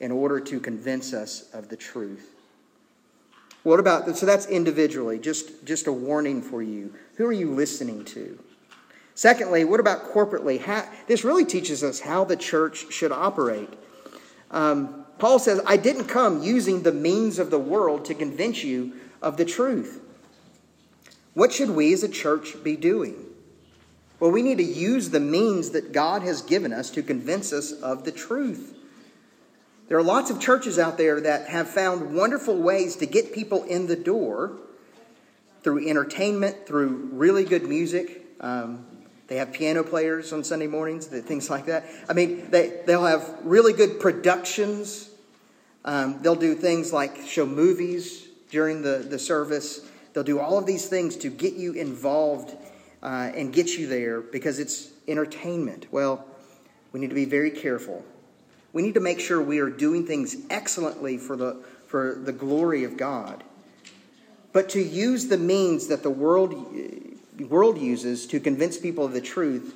in 0.00 0.10
order 0.10 0.40
to 0.40 0.60
convince 0.60 1.12
us 1.12 1.50
of 1.52 1.68
the 1.68 1.76
truth. 1.76 2.34
What 3.62 3.80
about 3.80 4.16
so 4.16 4.26
that's 4.26 4.46
individually, 4.46 5.18
just, 5.18 5.64
just 5.64 5.86
a 5.86 5.92
warning 5.92 6.42
for 6.42 6.62
you. 6.62 6.94
Who 7.16 7.26
are 7.26 7.32
you 7.32 7.50
listening 7.50 8.04
to? 8.06 8.38
Secondly, 9.14 9.64
what 9.64 9.80
about 9.80 10.12
corporately? 10.12 10.60
How, 10.60 10.88
this 11.06 11.24
really 11.24 11.44
teaches 11.44 11.84
us 11.84 12.00
how 12.00 12.24
the 12.24 12.36
church 12.36 12.92
should 12.92 13.12
operate. 13.12 13.70
Um, 14.50 15.06
Paul 15.18 15.38
says, 15.38 15.60
I 15.66 15.76
didn't 15.76 16.06
come 16.06 16.42
using 16.42 16.82
the 16.82 16.92
means 16.92 17.38
of 17.38 17.50
the 17.50 17.58
world 17.58 18.04
to 18.06 18.14
convince 18.14 18.64
you 18.64 18.94
of 19.22 19.36
the 19.36 19.44
truth. 19.44 20.03
What 21.34 21.52
should 21.52 21.70
we 21.70 21.92
as 21.92 22.02
a 22.02 22.08
church 22.08 22.62
be 22.62 22.76
doing? 22.76 23.16
Well, 24.20 24.30
we 24.30 24.42
need 24.42 24.58
to 24.58 24.64
use 24.64 25.10
the 25.10 25.20
means 25.20 25.70
that 25.70 25.92
God 25.92 26.22
has 26.22 26.40
given 26.40 26.72
us 26.72 26.90
to 26.90 27.02
convince 27.02 27.52
us 27.52 27.72
of 27.72 28.04
the 28.04 28.12
truth. 28.12 28.74
There 29.88 29.98
are 29.98 30.02
lots 30.02 30.30
of 30.30 30.40
churches 30.40 30.78
out 30.78 30.96
there 30.96 31.20
that 31.20 31.48
have 31.48 31.68
found 31.68 32.14
wonderful 32.14 32.56
ways 32.56 32.96
to 32.96 33.06
get 33.06 33.34
people 33.34 33.64
in 33.64 33.86
the 33.86 33.96
door 33.96 34.52
through 35.62 35.88
entertainment, 35.88 36.66
through 36.66 37.10
really 37.12 37.44
good 37.44 37.64
music. 37.68 38.24
Um, 38.40 38.86
they 39.26 39.36
have 39.36 39.52
piano 39.52 39.82
players 39.82 40.32
on 40.32 40.44
Sunday 40.44 40.66
mornings, 40.66 41.06
things 41.06 41.50
like 41.50 41.66
that. 41.66 41.86
I 42.08 42.12
mean, 42.12 42.50
they, 42.50 42.82
they'll 42.86 43.04
have 43.04 43.38
really 43.42 43.72
good 43.72 43.98
productions. 44.00 45.10
Um, 45.84 46.22
they'll 46.22 46.34
do 46.34 46.54
things 46.54 46.92
like 46.92 47.16
show 47.26 47.44
movies 47.44 48.26
during 48.50 48.82
the, 48.82 48.98
the 48.98 49.18
service. 49.18 49.86
They'll 50.14 50.22
do 50.22 50.38
all 50.38 50.56
of 50.58 50.64
these 50.64 50.86
things 50.86 51.16
to 51.16 51.28
get 51.28 51.54
you 51.54 51.72
involved 51.72 52.56
uh, 53.02 53.32
and 53.34 53.52
get 53.52 53.76
you 53.76 53.88
there 53.88 54.20
because 54.20 54.60
it's 54.60 54.90
entertainment. 55.08 55.88
Well, 55.90 56.24
we 56.92 57.00
need 57.00 57.10
to 57.10 57.16
be 57.16 57.24
very 57.24 57.50
careful. 57.50 58.04
We 58.72 58.82
need 58.82 58.94
to 58.94 59.00
make 59.00 59.20
sure 59.20 59.42
we 59.42 59.58
are 59.58 59.68
doing 59.68 60.06
things 60.06 60.36
excellently 60.50 61.18
for 61.18 61.36
the, 61.36 61.62
for 61.86 62.14
the 62.14 62.32
glory 62.32 62.84
of 62.84 62.96
God. 62.96 63.42
But 64.52 64.68
to 64.70 64.80
use 64.80 65.26
the 65.26 65.36
means 65.36 65.88
that 65.88 66.04
the 66.04 66.10
world, 66.10 66.72
world 67.48 67.78
uses 67.78 68.26
to 68.28 68.38
convince 68.38 68.78
people 68.78 69.04
of 69.04 69.12
the 69.12 69.20
truth 69.20 69.74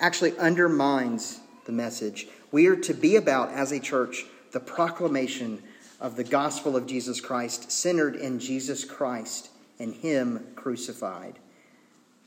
actually 0.00 0.36
undermines 0.36 1.40
the 1.64 1.72
message. 1.72 2.26
We 2.50 2.66
are 2.66 2.76
to 2.76 2.92
be 2.92 3.14
about, 3.14 3.50
as 3.50 3.70
a 3.70 3.78
church, 3.78 4.24
the 4.50 4.60
proclamation 4.60 5.62
of 6.00 6.16
the 6.16 6.24
gospel 6.24 6.76
of 6.76 6.86
Jesus 6.86 7.20
Christ, 7.20 7.70
centered 7.70 8.16
in 8.16 8.40
Jesus 8.40 8.84
Christ 8.84 9.50
and 9.78 9.94
Him 9.94 10.46
crucified. 10.54 11.38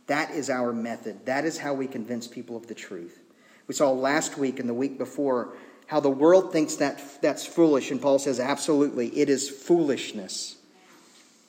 That 0.08 0.32
is 0.32 0.50
our 0.50 0.74
method. 0.74 1.26
That 1.26 1.46
is 1.46 1.60
how 1.60 1.74
we 1.74 1.88
convince 1.88 2.28
people 2.28 2.58
of 2.58 2.68
the 2.68 2.76
truth. 2.76 3.22
We 3.68 3.76
saw 3.76 3.92
last 3.92 4.38
week 4.38 4.60
and 4.60 4.68
the 4.68 4.74
week 4.74 4.98
before 4.98 5.54
how 5.86 6.00
the 6.00 6.10
world 6.10 6.52
thinks 6.52 6.76
that 6.76 7.02
that's 7.22 7.46
foolish, 7.46 7.90
and 7.92 8.02
Paul 8.02 8.20
says, 8.20 8.40
absolutely, 8.40 9.08
it 9.18 9.30
is 9.30 9.50
foolishness. 9.50 10.58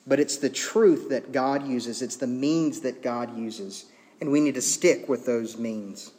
But 0.07 0.19
it's 0.19 0.37
the 0.37 0.49
truth 0.49 1.09
that 1.09 1.31
God 1.31 1.67
uses, 1.67 2.01
it's 2.01 2.15
the 2.15 2.27
means 2.27 2.81
that 2.81 3.03
God 3.03 3.37
uses, 3.37 3.85
and 4.19 4.31
we 4.31 4.39
need 4.39 4.55
to 4.55 4.61
stick 4.61 5.07
with 5.07 5.25
those 5.25 5.57
means. 5.57 6.11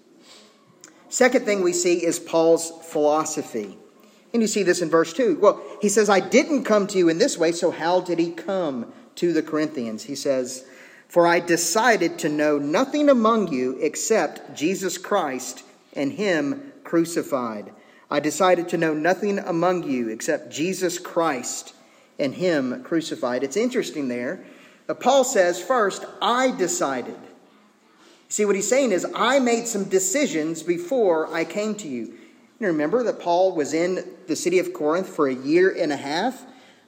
Second 1.09 1.45
thing 1.45 1.63
we 1.63 1.73
see 1.73 2.05
is 2.05 2.19
Paul's 2.19 2.73
philosophy. 2.85 3.77
And 4.33 4.41
you 4.41 4.49
see 4.49 4.63
this 4.63 4.83
in 4.83 4.89
verse 4.89 5.13
2. 5.13 5.39
Well, 5.41 5.63
he 5.81 5.89
says, 5.89 6.09
I 6.09 6.21
didn't 6.21 6.65
come 6.65 6.87
to 6.89 6.99
you 6.99 7.09
in 7.09 7.19
this 7.19 7.37
way, 7.37 7.53
so 7.53 7.71
how 7.71 8.01
did 8.01 8.19
he 8.19 8.31
come 8.31 8.93
to 9.17 9.33
the 9.33 9.43
Corinthians? 9.43 10.05
He 10.05 10.15
says, 10.15 10.65
for 11.09 11.27
I 11.27 11.41
decided 11.41 12.19
to 12.21 12.29
know 12.29 12.59
nothing 12.59 13.09
among 13.11 13.53
you 13.53 13.79
except 13.81 14.57
Jesus 14.57 14.97
Christ 14.97 15.63
and 15.95 16.13
Him 16.13 16.73
crucified. 16.85 17.73
I 18.11 18.21
decided 18.21 18.69
to 18.71 18.79
know 18.79 18.95
nothing 18.95 19.39
among 19.39 19.83
you 19.83 20.09
except 20.09 20.51
Jesus 20.51 20.99
Christ 20.99 21.75
and 22.19 22.35
Him 22.35 22.83
crucified. 22.83 23.43
It's 23.43 23.57
interesting 23.57 24.09
there. 24.09 24.45
Paul 25.01 25.25
says, 25.25 25.63
first, 25.63 26.05
I 26.21 26.51
decided. 26.51 27.17
See, 28.29 28.45
what 28.45 28.57
he's 28.57 28.69
saying 28.69 28.93
is, 28.93 29.07
I 29.15 29.39
made 29.39 29.67
some 29.67 29.85
decisions 29.85 30.63
before 30.63 31.33
I 31.33 31.45
came 31.45 31.75
to 31.77 31.89
you. 31.89 32.15
You 32.59 32.69
remember 32.69 33.03
that 33.05 33.21
Paul 33.21 33.55
was 33.55 33.75
in 33.75 34.07
the 34.27 34.37
city 34.37 34.59
of 34.59 34.73
Corinth 34.73 35.09
for 35.09 35.29
a 35.29 35.35
year 35.35 35.71
and 35.71 35.93
a 35.93 35.97
half? 35.97 36.43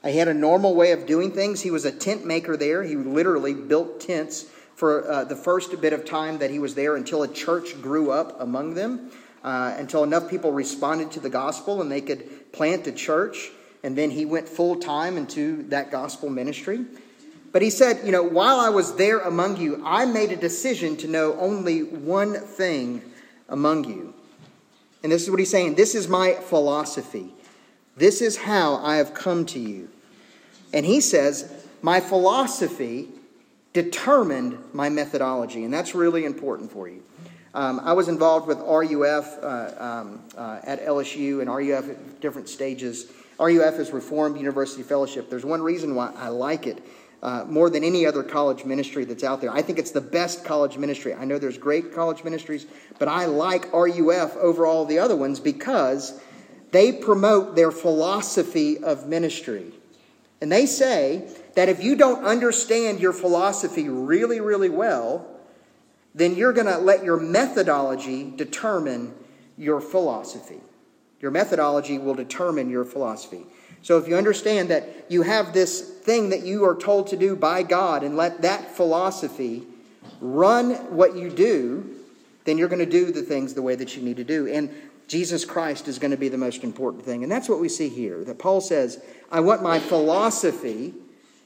He 0.05 0.17
had 0.17 0.27
a 0.27 0.33
normal 0.33 0.75
way 0.75 0.91
of 0.91 1.05
doing 1.05 1.31
things. 1.31 1.61
He 1.61 1.71
was 1.71 1.83
a 1.85 1.91
tent 1.91 2.25
maker 2.25 2.55
there. 2.55 2.83
He 2.83 2.95
literally 2.95 3.53
built 3.53 3.99
tents 3.99 4.45
for 4.75 5.09
uh, 5.09 5.23
the 5.23 5.35
first 5.35 5.79
bit 5.81 5.93
of 5.93 6.05
time 6.05 6.37
that 6.39 6.51
he 6.51 6.59
was 6.59 6.75
there 6.75 6.95
until 6.95 7.23
a 7.23 7.27
church 7.27 7.81
grew 7.81 8.11
up 8.11 8.39
among 8.39 8.75
them, 8.75 9.09
uh, 9.43 9.73
until 9.77 10.03
enough 10.03 10.29
people 10.29 10.51
responded 10.51 11.11
to 11.11 11.19
the 11.19 11.29
gospel 11.29 11.81
and 11.81 11.91
they 11.91 12.01
could 12.01 12.51
plant 12.51 12.85
a 12.85 12.91
church. 12.91 13.51
And 13.83 13.97
then 13.97 14.11
he 14.11 14.25
went 14.25 14.47
full 14.47 14.75
time 14.75 15.17
into 15.17 15.63
that 15.69 15.91
gospel 15.91 16.29
ministry. 16.29 16.85
But 17.51 17.61
he 17.61 17.69
said, 17.69 18.05
You 18.05 18.11
know, 18.11 18.23
while 18.23 18.59
I 18.59 18.69
was 18.69 18.95
there 18.95 19.19
among 19.19 19.57
you, 19.57 19.81
I 19.85 20.05
made 20.05 20.31
a 20.31 20.35
decision 20.35 20.97
to 20.97 21.07
know 21.07 21.39
only 21.39 21.83
one 21.83 22.33
thing 22.33 23.01
among 23.47 23.85
you. 23.85 24.13
And 25.03 25.11
this 25.11 25.23
is 25.23 25.29
what 25.29 25.39
he's 25.39 25.51
saying 25.51 25.75
this 25.75 25.95
is 25.95 26.07
my 26.07 26.33
philosophy. 26.33 27.31
This 27.95 28.21
is 28.21 28.35
how 28.35 28.75
I 28.77 28.97
have 28.97 29.13
come 29.13 29.45
to 29.47 29.59
you. 29.59 29.89
And 30.75 30.85
he 30.85 30.99
says, 30.99 31.51
My 31.81 32.01
philosophy 32.01 33.07
determined 33.73 34.59
my 34.73 34.89
methodology. 34.89 35.63
And 35.63 35.73
that's 35.73 35.95
really 35.95 36.25
important 36.25 36.71
for 36.71 36.87
you. 36.87 37.01
Um, 37.53 37.79
I 37.79 37.93
was 37.93 38.09
involved 38.09 38.47
with 38.47 38.59
RUF 38.59 39.41
uh, 39.41 39.71
um, 39.77 40.21
uh, 40.37 40.59
at 40.63 40.85
LSU 40.85 41.39
and 41.39 41.49
RUF 41.49 41.89
at 41.89 42.19
different 42.19 42.49
stages. 42.49 43.09
RUF 43.39 43.79
is 43.79 43.91
Reformed 43.91 44.37
University 44.37 44.83
Fellowship. 44.83 45.29
There's 45.29 45.45
one 45.45 45.61
reason 45.61 45.95
why 45.95 46.11
I 46.17 46.27
like 46.27 46.67
it 46.67 46.85
uh, 47.23 47.45
more 47.47 47.69
than 47.69 47.85
any 47.85 48.05
other 48.05 48.23
college 48.23 48.65
ministry 48.65 49.05
that's 49.05 49.23
out 49.23 49.39
there. 49.39 49.51
I 49.51 49.61
think 49.61 49.79
it's 49.79 49.91
the 49.91 50.01
best 50.01 50.43
college 50.43 50.77
ministry. 50.77 51.13
I 51.13 51.23
know 51.23 51.39
there's 51.39 51.57
great 51.57 51.95
college 51.95 52.25
ministries, 52.25 52.65
but 52.99 53.07
I 53.07 53.25
like 53.25 53.71
RUF 53.71 54.35
over 54.35 54.65
all 54.65 54.83
the 54.83 54.99
other 54.99 55.15
ones 55.15 55.39
because 55.39 56.19
they 56.71 56.91
promote 56.91 57.55
their 57.55 57.71
philosophy 57.71 58.79
of 58.79 59.07
ministry. 59.07 59.71
And 60.45 60.51
they 60.51 60.67
say 60.67 61.27
that 61.55 61.69
if 61.69 61.83
you 61.83 61.95
don't 61.95 62.23
understand 62.23 62.99
your 62.99 63.13
philosophy 63.13 63.89
really, 63.89 64.39
really 64.39 64.69
well, 64.69 65.25
then 66.13 66.35
you're 66.35 66.53
going 66.53 66.67
to 66.67 66.77
let 66.77 67.03
your 67.03 67.17
methodology 67.17 68.31
determine 68.35 69.11
your 69.57 69.81
philosophy. 69.81 70.59
Your 71.19 71.31
methodology 71.31 71.97
will 71.97 72.13
determine 72.13 72.69
your 72.69 72.85
philosophy. 72.85 73.47
So 73.81 73.97
if 73.97 74.07
you 74.07 74.17
understand 74.17 74.69
that 74.69 75.07
you 75.09 75.23
have 75.23 75.51
this 75.51 75.81
thing 75.81 76.29
that 76.29 76.43
you 76.43 76.63
are 76.65 76.75
told 76.75 77.07
to 77.07 77.17
do 77.17 77.35
by 77.35 77.63
God 77.63 78.03
and 78.03 78.15
let 78.15 78.43
that 78.43 78.69
philosophy 78.69 79.65
run 80.21 80.75
what 80.95 81.15
you 81.15 81.31
do, 81.31 81.89
then 82.43 82.59
you're 82.59 82.69
going 82.69 82.77
to 82.77 82.85
do 82.85 83.11
the 83.11 83.23
things 83.23 83.55
the 83.55 83.63
way 83.63 83.73
that 83.73 83.97
you 83.97 84.03
need 84.03 84.17
to 84.17 84.23
do. 84.23 84.45
And 84.45 84.69
Jesus 85.07 85.45
Christ 85.45 85.87
is 85.87 85.99
going 85.99 86.11
to 86.11 86.17
be 86.17 86.29
the 86.29 86.37
most 86.37 86.63
important 86.63 87.03
thing. 87.03 87.23
And 87.23 87.31
that's 87.31 87.47
what 87.47 87.59
we 87.59 87.69
see 87.69 87.89
here 87.89 88.23
that 88.23 88.39
Paul 88.39 88.61
says, 88.61 89.03
I 89.31 89.39
want 89.39 89.61
my 89.61 89.79
philosophy 89.79 90.93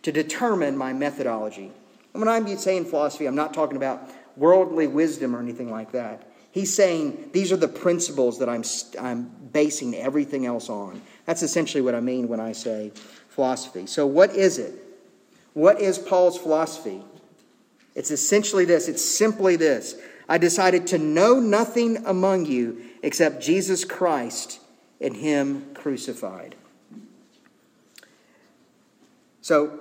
to 0.04 0.12
determine 0.12 0.78
my 0.78 0.94
methodology. 0.94 1.72
And 2.14 2.22
when 2.22 2.30
I'm 2.30 2.58
saying 2.58 2.86
philosophy, 2.86 3.26
I'm 3.26 3.36
not 3.36 3.54
talking 3.54 3.78
about 3.78 4.10
worldly 4.38 4.88
wisdom 4.88 5.36
or 5.36 5.40
anything 5.40 5.70
like 5.70 5.92
that. 5.92 6.26
He's 6.52 6.74
saying 6.74 7.30
these 7.34 7.52
are 7.52 7.58
the 7.58 7.68
principles 7.68 8.40
that 8.40 8.50
I'm, 8.50 8.64
I'm 9.00 9.24
basing 9.52 9.96
everything 9.96 10.46
else 10.46 10.70
on. 10.70 11.02
That's 11.26 11.44
essentially 11.44 11.82
what 11.82 11.94
I 11.94 12.00
mean 12.00 12.28
when 12.28 12.40
I 12.40 12.54
say 12.54 12.92
philosophy. 13.30 13.86
So, 13.86 14.08
what 14.08 14.32
is 14.32 14.58
it? 14.58 14.74
What 15.54 15.80
is 15.80 16.00
Paul's 16.00 16.38
philosophy? 16.38 17.04
It's 17.94 18.12
essentially 18.12 18.66
this 18.66 18.88
it's 18.88 19.04
simply 19.04 19.58
this. 19.58 19.96
I 20.28 20.38
decided 20.38 20.88
to 20.88 20.98
know 20.98 21.40
nothing 21.40 21.98
among 22.06 22.46
you 22.46 22.89
except 23.04 23.42
Jesus 23.42 23.86
Christ 23.86 24.60
and 25.02 25.16
Him 25.16 25.74
crucified. 25.74 26.56
So, 29.42 29.80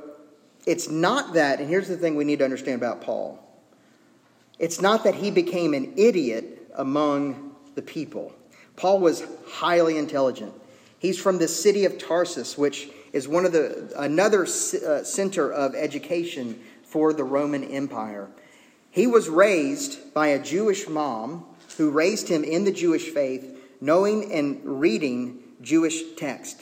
it's 0.66 0.90
not 0.90 1.34
that, 1.34 1.60
and 1.60 1.68
here's 1.68 1.88
the 1.88 1.96
thing 1.96 2.14
we 2.14 2.24
need 2.24 2.40
to 2.40 2.44
understand 2.44 2.76
about 2.76 3.00
Paul 3.00 3.42
it's 4.58 4.80
not 4.80 5.04
that 5.04 5.14
he 5.14 5.30
became 5.30 5.72
an 5.72 5.94
idiot 5.96 6.70
among 6.74 7.54
the 7.74 7.82
people. 7.82 8.32
Paul 8.76 8.98
was 8.98 9.24
highly 9.46 9.96
intelligent. 9.98 10.52
He's 10.98 11.18
from 11.18 11.38
the 11.38 11.48
city 11.48 11.84
of 11.84 11.96
Tarsus, 11.96 12.58
which 12.58 12.88
is 13.12 13.28
one 13.28 13.44
of 13.44 13.52
the 13.52 13.92
another 13.96 14.42
uh, 14.42 15.04
center 15.04 15.52
of 15.52 15.74
education 15.74 16.60
for 16.82 17.12
the 17.12 17.24
Roman 17.24 17.64
Empire. 17.64 18.28
He 18.90 19.06
was 19.06 19.28
raised 19.28 20.12
by 20.12 20.28
a 20.28 20.42
Jewish 20.42 20.88
mom 20.88 21.44
who 21.78 21.90
raised 21.90 22.28
him 22.28 22.44
in 22.44 22.64
the 22.64 22.72
Jewish 22.72 23.08
faith, 23.08 23.56
knowing 23.80 24.30
and 24.32 24.60
reading 24.64 25.42
Jewish 25.62 26.02
text. 26.16 26.60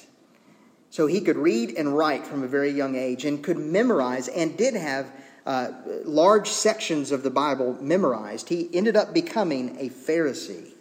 So 0.90 1.06
he 1.06 1.20
could 1.20 1.36
read 1.36 1.74
and 1.76 1.96
write 1.96 2.26
from 2.26 2.42
a 2.42 2.46
very 2.46 2.70
young 2.70 2.94
age 2.94 3.24
and 3.24 3.42
could 3.42 3.58
memorize 3.58 4.28
and 4.28 4.56
did 4.56 4.74
have 4.74 5.10
uh, 5.44 5.72
large 6.04 6.48
sections 6.48 7.12
of 7.12 7.22
the 7.22 7.30
Bible 7.30 7.76
memorized. 7.80 8.48
He 8.48 8.68
ended 8.72 8.96
up 8.96 9.14
becoming 9.14 9.76
a 9.78 9.88
Pharisee, 9.88 10.72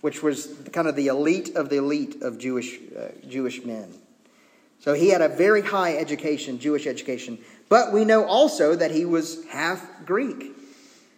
which 0.00 0.22
was 0.22 0.54
kind 0.72 0.86
of 0.86 0.96
the 0.96 1.08
elite 1.08 1.56
of 1.56 1.70
the 1.70 1.76
elite 1.76 2.22
of 2.22 2.38
Jewish, 2.38 2.78
uh, 2.96 3.08
Jewish 3.28 3.64
men. 3.64 3.94
So 4.80 4.94
he 4.94 5.08
had 5.10 5.20
a 5.20 5.28
very 5.28 5.62
high 5.62 5.96
education, 5.96 6.58
Jewish 6.58 6.86
education. 6.86 7.38
But 7.68 7.92
we 7.92 8.04
know 8.04 8.24
also 8.24 8.74
that 8.74 8.90
he 8.90 9.04
was 9.04 9.44
half 9.46 9.86
Greek, 10.04 10.56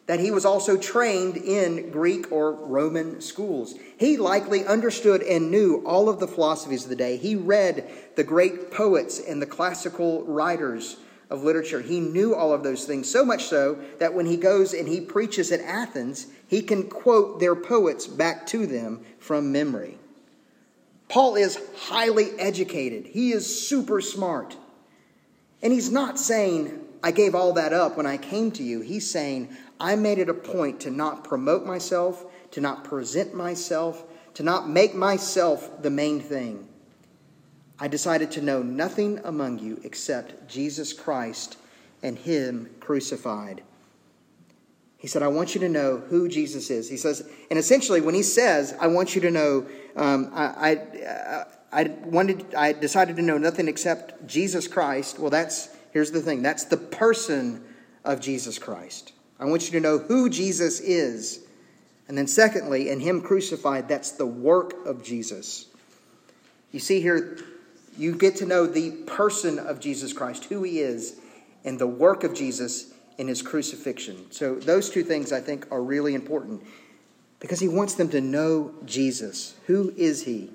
that 0.07 0.21
he 0.21 0.31
was 0.31 0.45
also 0.45 0.77
trained 0.77 1.37
in 1.37 1.91
Greek 1.91 2.31
or 2.33 2.53
Roman 2.53 3.21
schools. 3.21 3.75
He 3.97 4.17
likely 4.17 4.67
understood 4.67 5.23
and 5.23 5.51
knew 5.51 5.83
all 5.87 6.09
of 6.09 6.19
the 6.19 6.27
philosophies 6.27 6.85
of 6.85 6.91
the 6.91 6.97
day. 6.97 7.17
He 7.17 7.37
read 7.37 7.89
the 8.17 8.25
great 8.25 8.71
poets 8.71 9.21
and 9.21 9.41
the 9.41 9.47
classical 9.47 10.25
writers 10.25 10.97
of 11.31 11.45
literature. 11.45 11.81
He 11.81 12.01
knew 12.01 12.35
all 12.35 12.53
of 12.53 12.63
those 12.63 12.85
things, 12.85 13.09
so 13.09 13.25
much 13.25 13.45
so 13.45 13.79
that 13.99 14.13
when 14.13 14.27
he 14.27 14.37
goes 14.37 14.75
and 14.75 14.87
he 14.87 15.01
preaches 15.01 15.51
at 15.53 15.61
Athens, 15.61 16.27
he 16.47 16.63
can 16.63 16.89
quote 16.89 17.41
their 17.41 17.57
poets 17.57 18.07
back 18.07 18.47
to 18.49 18.67
them 18.67 19.05
from 19.19 19.53
memory. 19.53 19.99
Paul 21.09 21.37
is 21.37 21.59
highly 21.77 22.39
educated, 22.39 23.07
he 23.07 23.33
is 23.33 23.69
super 23.69 24.01
smart. 24.01 24.57
And 25.63 25.73
he's 25.73 25.93
not 25.93 26.19
saying, 26.19 26.81
I 27.05 27.13
gave 27.13 27.35
all 27.35 27.53
that 27.53 27.73
up 27.73 27.97
when 27.97 28.07
I 28.07 28.17
came 28.17 28.51
to 28.53 28.63
you. 28.63 28.81
He's 28.81 29.09
saying, 29.09 29.57
I 29.83 29.97
made 29.97 30.19
it 30.19 30.29
a 30.29 30.35
point 30.35 30.81
to 30.83 30.91
not 30.91 31.25
promote 31.25 31.67
myself, 31.67 32.25
to 32.53 32.61
not 32.61 32.85
present 32.85 33.35
myself, 33.35 34.05
to 34.35 34.45
not 34.45 34.69
make 34.69 34.95
myself 34.95 35.83
the 35.83 35.91
main 35.91 36.21
thing. 36.21 36.69
I 37.81 37.89
decided 37.89 38.31
to 38.33 38.43
know 38.43 38.63
nothing 38.63 39.19
among 39.25 39.59
you 39.59 39.81
except 39.83 40.49
Jesus 40.49 40.93
Christ 40.93 41.57
and 42.01 42.17
Him 42.17 42.71
crucified. 42.79 43.65
He 44.99 45.09
said, 45.09 45.25
I 45.25 45.29
want 45.29 45.57
you 45.57 45.61
to 45.63 45.69
know 45.69 45.97
who 45.97 46.29
Jesus 46.29 46.71
is. 46.71 46.89
He 46.89 46.97
says, 46.97 47.29
and 47.51 47.59
essentially, 47.59 48.01
when 48.01 48.15
he 48.15 48.23
says, 48.23 48.77
I 48.81 48.87
want 48.87 49.17
you 49.17 49.21
to 49.23 49.33
know, 49.33 49.67
um, 49.97 50.31
I, 50.33 50.77
I, 50.77 51.45
I, 51.73 51.83
wanted, 52.05 52.55
I 52.55 52.73
decided 52.73 53.17
to 53.17 53.23
know 53.23 53.37
nothing 53.37 53.67
except 53.67 54.29
Jesus 54.29 54.69
Christ. 54.69 55.19
Well, 55.19 55.31
that's, 55.31 55.75
here's 55.91 56.13
the 56.13 56.21
thing 56.21 56.41
that's 56.41 56.67
the 56.67 56.77
person 56.77 57.65
of 58.05 58.21
Jesus 58.21 58.61
Christ. 58.61 59.13
I 59.43 59.45
want 59.47 59.67
you 59.67 59.73
to 59.73 59.81
know 59.81 59.99
who 59.99 60.31
Jesus 60.31 60.79
is. 60.79 61.45
And 62.07 62.17
then, 62.17 62.29
secondly, 62.29 62.91
in 62.91 63.01
Him 63.01 63.21
crucified, 63.21 63.89
that's 63.89 64.13
the 64.13 64.27
work 64.27 64.87
of 64.87 65.03
Jesus. 65.03 65.67
You 66.71 66.79
see 66.79 67.01
here, 67.01 67.39
you 67.99 68.15
get 68.15 68.37
to 68.37 68.47
know 68.47 68.67
the 68.67 68.93
person 68.93 69.59
of 69.59 69.81
Jesus 69.81 70.13
Christ, 70.13 70.45
who 70.45 70.63
he 70.63 70.79
is, 70.79 71.17
and 71.65 71.77
the 71.77 71.89
work 71.89 72.23
of 72.23 72.35
Jesus 72.35 72.93
in 73.19 73.27
his 73.27 73.43
crucifixion. 73.43 74.31
So, 74.31 74.55
those 74.55 74.89
two 74.89 75.03
things 75.03 75.33
I 75.33 75.41
think 75.41 75.67
are 75.73 75.83
really 75.83 76.15
important 76.15 76.63
because 77.41 77.59
he 77.59 77.69
wants 77.69 77.95
them 77.95 78.11
to 78.11 78.21
know 78.21 78.73
Jesus. 78.85 79.57
Who 79.67 79.93
is 79.97 80.23
he? 80.23 80.51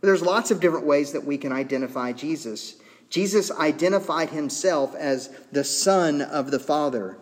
Well, 0.00 0.08
there's 0.08 0.22
lots 0.22 0.52
of 0.52 0.60
different 0.60 0.86
ways 0.86 1.12
that 1.12 1.24
we 1.24 1.36
can 1.36 1.50
identify 1.50 2.12
Jesus. 2.12 2.76
Jesus 3.10 3.50
identified 3.50 4.30
himself 4.30 4.94
as 4.94 5.30
the 5.50 5.64
Son 5.64 6.22
of 6.22 6.52
the 6.52 6.60
Father. 6.60 7.16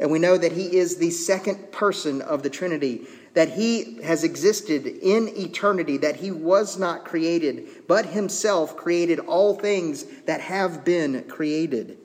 And 0.00 0.10
we 0.10 0.18
know 0.18 0.36
that 0.38 0.52
he 0.52 0.76
is 0.76 0.96
the 0.96 1.10
second 1.10 1.72
person 1.72 2.22
of 2.22 2.42
the 2.42 2.50
Trinity 2.50 3.06
that 3.34 3.50
he 3.50 4.00
has 4.02 4.24
existed 4.24 4.86
in 4.86 5.28
eternity, 5.36 5.96
that 5.98 6.16
he 6.16 6.30
was 6.30 6.78
not 6.78 7.04
created, 7.04 7.68
but 7.86 8.06
himself 8.06 8.76
created 8.76 9.20
all 9.20 9.54
things 9.54 10.04
that 10.26 10.40
have 10.40 10.84
been 10.84 11.22
created. 11.28 11.98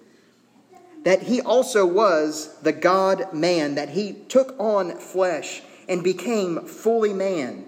That 1.06 1.24
he 1.24 1.42
also 1.42 1.86
was 1.86 2.56
the 2.62 2.72
God 2.72 3.34
man, 3.34 3.76
that 3.76 3.90
he 3.90 4.14
took 4.14 4.56
on 4.60 4.98
flesh 4.98 5.64
and 5.90 6.04
became 6.04 6.66
fully 6.68 7.14
man. 7.14 7.66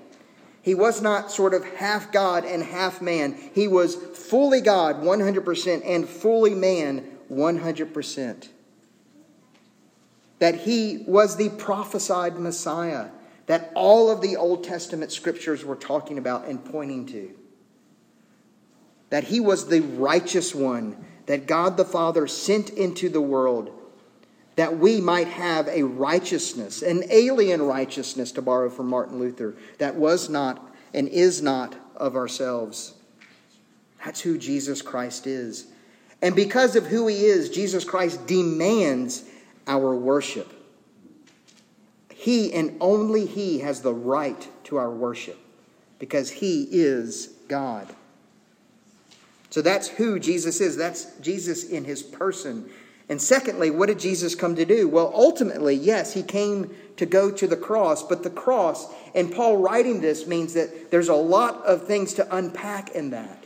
He 0.61 0.75
was 0.75 1.01
not 1.01 1.31
sort 1.31 1.53
of 1.53 1.65
half 1.75 2.11
God 2.11 2.45
and 2.45 2.63
half 2.63 3.01
man. 3.01 3.35
He 3.53 3.67
was 3.67 3.95
fully 3.95 4.61
God 4.61 4.97
100% 4.97 5.81
and 5.83 6.07
fully 6.07 6.55
man 6.55 7.03
100%. 7.31 8.47
That 10.39 10.55
he 10.55 11.03
was 11.07 11.37
the 11.37 11.49
prophesied 11.49 12.37
Messiah 12.37 13.07
that 13.47 13.71
all 13.75 14.09
of 14.09 14.21
the 14.21 14.35
Old 14.35 14.63
Testament 14.63 15.11
scriptures 15.11 15.63
were 15.63 15.75
talking 15.75 16.17
about 16.17 16.47
and 16.47 16.63
pointing 16.63 17.05
to. 17.07 17.31
That 19.11 19.25
he 19.25 19.39
was 19.39 19.67
the 19.67 19.81
righteous 19.81 20.55
one 20.55 21.05
that 21.27 21.45
God 21.45 21.77
the 21.77 21.85
Father 21.85 22.27
sent 22.27 22.71
into 22.71 23.07
the 23.09 23.21
world 23.21 23.71
that 24.55 24.77
we 24.77 25.01
might 25.01 25.27
have 25.27 25.67
a 25.67 25.83
righteousness, 25.83 26.81
an 26.81 27.03
alien 27.09 27.61
righteousness, 27.61 28.31
to 28.33 28.41
borrow 28.41 28.69
from 28.69 28.87
Martin 28.87 29.19
Luther, 29.19 29.55
that 29.79 29.95
was 29.95 30.29
not 30.29 30.73
and 30.93 31.09
is 31.09 31.41
not 31.41 31.75
of 31.95 32.15
ourselves. 32.15 32.93
That's 34.03 34.21
who 34.21 34.37
Jesus 34.37 34.81
Christ 34.81 35.27
is. 35.27 35.67
And 36.21 36.35
because 36.35 36.75
of 36.75 36.85
who 36.85 37.07
he 37.07 37.25
is, 37.25 37.49
Jesus 37.49 37.83
Christ 37.83 38.25
demands 38.27 39.25
our 39.67 39.95
worship. 39.95 40.51
He 42.13 42.53
and 42.53 42.77
only 42.81 43.25
He 43.25 43.59
has 43.59 43.81
the 43.81 43.93
right 43.93 44.47
to 44.65 44.77
our 44.77 44.89
worship 44.89 45.37
because 45.99 46.31
He 46.31 46.67
is 46.71 47.27
God. 47.47 47.87
So 49.49 49.61
that's 49.61 49.87
who 49.87 50.19
Jesus 50.19 50.59
is. 50.59 50.75
That's 50.75 51.17
Jesus 51.19 51.69
in 51.69 51.85
His 51.85 52.03
person. 52.03 52.69
And 53.07 53.21
secondly, 53.21 53.69
what 53.69 53.87
did 53.87 53.99
Jesus 53.99 54.33
come 54.33 54.55
to 54.55 54.65
do? 54.65 54.87
Well, 54.87 55.11
ultimately, 55.13 55.75
yes, 55.75 56.13
He 56.13 56.23
came 56.23 56.75
to 56.97 57.05
go 57.05 57.29
to 57.29 57.47
the 57.47 57.57
cross, 57.57 58.01
but 58.03 58.23
the 58.23 58.29
cross, 58.29 58.91
and 59.13 59.31
Paul 59.31 59.57
writing 59.57 60.01
this 60.01 60.25
means 60.25 60.53
that 60.53 60.91
there's 60.91 61.09
a 61.09 61.15
lot 61.15 61.63
of 61.65 61.85
things 61.85 62.13
to 62.15 62.35
unpack 62.35 62.91
in 62.91 63.11
that. 63.11 63.44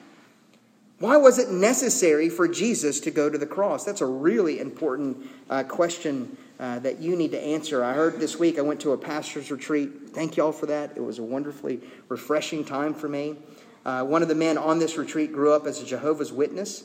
Why 1.00 1.16
was 1.16 1.40
it 1.40 1.50
necessary 1.50 2.28
for 2.28 2.46
Jesus 2.46 3.00
to 3.02 3.12
go 3.12 3.30
to 3.30 3.38
the 3.38 3.46
cross? 3.46 3.86
That's 3.86 4.02
a 4.02 4.06
really 4.06 4.60
important 4.60 5.26
uh, 5.50 5.64
question 5.64 6.38
uh, 6.60 6.80
that 6.80 7.00
you 7.00 7.16
need 7.16 7.32
to 7.32 7.42
answer. 7.42 7.82
I 7.82 7.94
heard 7.94 8.20
this 8.20 8.38
week 8.38 8.60
I 8.60 8.64
went 8.64 8.82
to 8.82 8.92
a 8.92 8.98
pastor's 8.98 9.50
retreat. 9.50 10.10
Thank 10.10 10.36
you 10.36 10.44
all 10.44 10.52
for 10.52 10.66
that. 10.66 10.98
It 10.98 11.02
was 11.02 11.18
a 11.18 11.24
wonderfully 11.24 11.80
refreshing 12.10 12.66
time 12.66 12.94
for 12.94 13.08
me. 13.08 13.38
Uh, 13.86 14.04
one 14.04 14.22
of 14.22 14.28
the 14.28 14.36
men 14.36 14.58
on 14.58 14.80
this 14.80 14.98
retreat 14.98 15.32
grew 15.32 15.54
up 15.54 15.66
as 15.66 15.82
a 15.82 15.86
Jehovah's 15.86 16.34
Witness. 16.34 16.84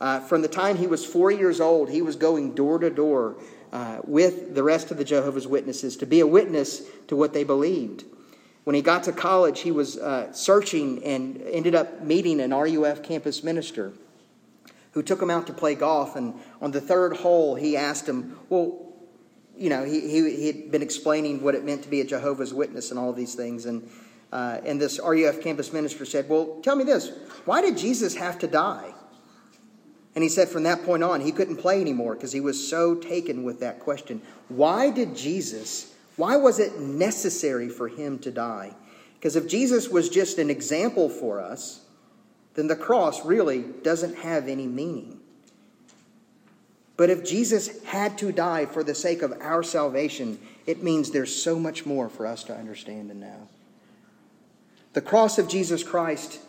Uh, 0.00 0.20
from 0.20 0.42
the 0.42 0.48
time 0.48 0.76
he 0.76 0.86
was 0.86 1.04
four 1.04 1.32
years 1.32 1.60
old, 1.60 1.90
he 1.90 2.02
was 2.02 2.14
going 2.14 2.54
door 2.54 2.78
to 2.78 2.88
door 2.88 3.34
uh, 3.72 3.98
with 4.04 4.54
the 4.54 4.62
rest 4.62 4.92
of 4.92 4.96
the 4.96 5.04
Jehovah's 5.04 5.48
Witnesses 5.48 5.96
to 5.96 6.06
be 6.06 6.20
a 6.20 6.26
witness 6.26 6.82
to 7.08 7.16
what 7.16 7.32
they 7.32 7.42
believed. 7.42 8.04
When 8.66 8.74
he 8.74 8.82
got 8.82 9.04
to 9.04 9.12
college, 9.12 9.60
he 9.60 9.70
was 9.70 9.96
uh, 9.96 10.32
searching 10.32 11.04
and 11.04 11.40
ended 11.40 11.76
up 11.76 12.02
meeting 12.02 12.40
an 12.40 12.52
RUF 12.52 13.00
campus 13.00 13.44
minister 13.44 13.92
who 14.90 15.04
took 15.04 15.22
him 15.22 15.30
out 15.30 15.46
to 15.46 15.52
play 15.52 15.76
golf. 15.76 16.16
And 16.16 16.34
on 16.60 16.72
the 16.72 16.80
third 16.80 17.18
hole, 17.18 17.54
he 17.54 17.76
asked 17.76 18.08
him, 18.08 18.36
Well, 18.48 18.92
you 19.56 19.70
know, 19.70 19.84
he, 19.84 20.00
he, 20.00 20.34
he 20.34 20.46
had 20.48 20.72
been 20.72 20.82
explaining 20.82 21.44
what 21.44 21.54
it 21.54 21.64
meant 21.64 21.84
to 21.84 21.88
be 21.88 22.00
a 22.00 22.04
Jehovah's 22.04 22.52
Witness 22.52 22.90
and 22.90 22.98
all 22.98 23.12
these 23.12 23.36
things. 23.36 23.66
And, 23.66 23.88
uh, 24.32 24.58
and 24.64 24.80
this 24.80 24.98
RUF 24.98 25.40
campus 25.40 25.72
minister 25.72 26.04
said, 26.04 26.28
Well, 26.28 26.58
tell 26.64 26.74
me 26.74 26.82
this 26.82 27.12
why 27.44 27.60
did 27.62 27.78
Jesus 27.78 28.16
have 28.16 28.36
to 28.40 28.48
die? 28.48 28.92
And 30.16 30.24
he 30.24 30.28
said 30.28 30.48
from 30.48 30.64
that 30.64 30.82
point 30.82 31.04
on, 31.04 31.20
he 31.20 31.30
couldn't 31.30 31.58
play 31.58 31.80
anymore 31.80 32.16
because 32.16 32.32
he 32.32 32.40
was 32.40 32.68
so 32.68 32.96
taken 32.96 33.44
with 33.44 33.60
that 33.60 33.78
question. 33.78 34.22
Why 34.48 34.90
did 34.90 35.14
Jesus, 35.14 35.94
why 36.16 36.36
was 36.36 36.58
it 36.58 36.80
necessary 36.80 37.68
for 37.68 37.88
him 37.88 38.18
to 38.20 38.30
die? 38.30 38.74
Because 39.14 39.36
if 39.36 39.46
Jesus 39.46 39.88
was 39.88 40.08
just 40.08 40.38
an 40.38 40.50
example 40.50 41.08
for 41.08 41.40
us, 41.40 41.80
then 42.54 42.68
the 42.68 42.76
cross 42.76 43.24
really 43.24 43.62
doesn't 43.62 44.16
have 44.18 44.48
any 44.48 44.66
meaning. 44.66 45.20
But 46.96 47.10
if 47.10 47.24
Jesus 47.24 47.82
had 47.84 48.16
to 48.18 48.32
die 48.32 48.64
for 48.64 48.82
the 48.82 48.94
sake 48.94 49.20
of 49.22 49.38
our 49.42 49.62
salvation, 49.62 50.38
it 50.64 50.82
means 50.82 51.10
there's 51.10 51.34
so 51.34 51.58
much 51.58 51.84
more 51.84 52.08
for 52.08 52.26
us 52.26 52.42
to 52.44 52.56
understand 52.56 53.10
and 53.10 53.20
know. 53.20 53.48
The 54.94 55.02
cross 55.02 55.38
of 55.38 55.48
Jesus 55.48 55.82
Christ, 55.82 56.40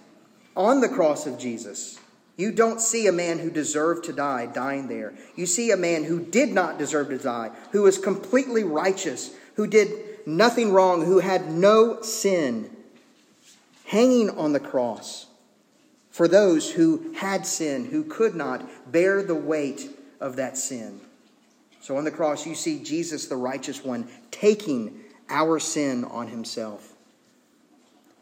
on 0.55 0.79
the 0.79 0.87
cross 0.87 1.27
of 1.27 1.37
Jesus, 1.37 1.99
you 2.37 2.51
don't 2.51 2.79
see 2.79 3.07
a 3.07 3.11
man 3.11 3.39
who 3.39 3.49
deserved 3.49 4.05
to 4.05 4.13
die 4.13 4.45
dying 4.45 4.87
there. 4.87 5.13
You 5.35 5.45
see 5.45 5.71
a 5.71 5.77
man 5.77 6.05
who 6.05 6.21
did 6.21 6.53
not 6.53 6.77
deserve 6.77 7.09
to 7.09 7.17
die, 7.17 7.51
who 7.71 7.81
was 7.81 7.97
completely 7.97 8.63
righteous, 8.63 9.31
who 9.57 9.67
did 9.67 9.91
nothing 10.25 10.71
wrong, 10.71 11.03
who 11.03 11.19
had 11.19 11.51
no 11.51 12.01
sin, 12.01 12.69
hanging 13.85 14.29
on 14.29 14.53
the 14.53 14.59
cross 14.59 15.25
for 16.11 16.27
those 16.27 16.71
who 16.71 17.13
had 17.13 17.45
sin, 17.45 17.85
who 17.85 18.03
could 18.03 18.33
not 18.33 18.91
bear 18.91 19.21
the 19.21 19.35
weight 19.35 19.89
of 20.19 20.37
that 20.37 20.57
sin. 20.57 20.99
So 21.81 21.97
on 21.97 22.03
the 22.03 22.11
cross, 22.11 22.45
you 22.45 22.55
see 22.55 22.83
Jesus, 22.83 23.27
the 23.27 23.35
righteous 23.35 23.83
one, 23.83 24.07
taking 24.31 24.99
our 25.29 25.59
sin 25.59 26.03
on 26.05 26.27
himself. 26.27 26.93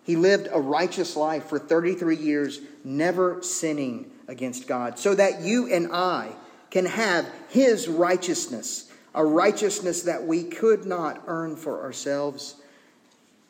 He 0.03 0.15
lived 0.15 0.47
a 0.51 0.59
righteous 0.59 1.15
life 1.15 1.45
for 1.45 1.57
33 1.57 2.15
years, 2.15 2.59
never 2.83 3.41
sinning 3.41 4.11
against 4.27 4.67
God, 4.67 4.99
so 4.99 5.15
that 5.15 5.41
you 5.41 5.71
and 5.73 5.91
I 5.91 6.31
can 6.69 6.85
have 6.85 7.27
his 7.49 7.87
righteousness, 7.87 8.84
a 9.15 9.25
righteousness 9.25 10.03
that 10.03 10.27
we 10.27 10.43
could 10.43 10.85
not 10.85 11.23
earn 11.25 11.55
for 11.55 11.81
ourselves. 11.81 12.55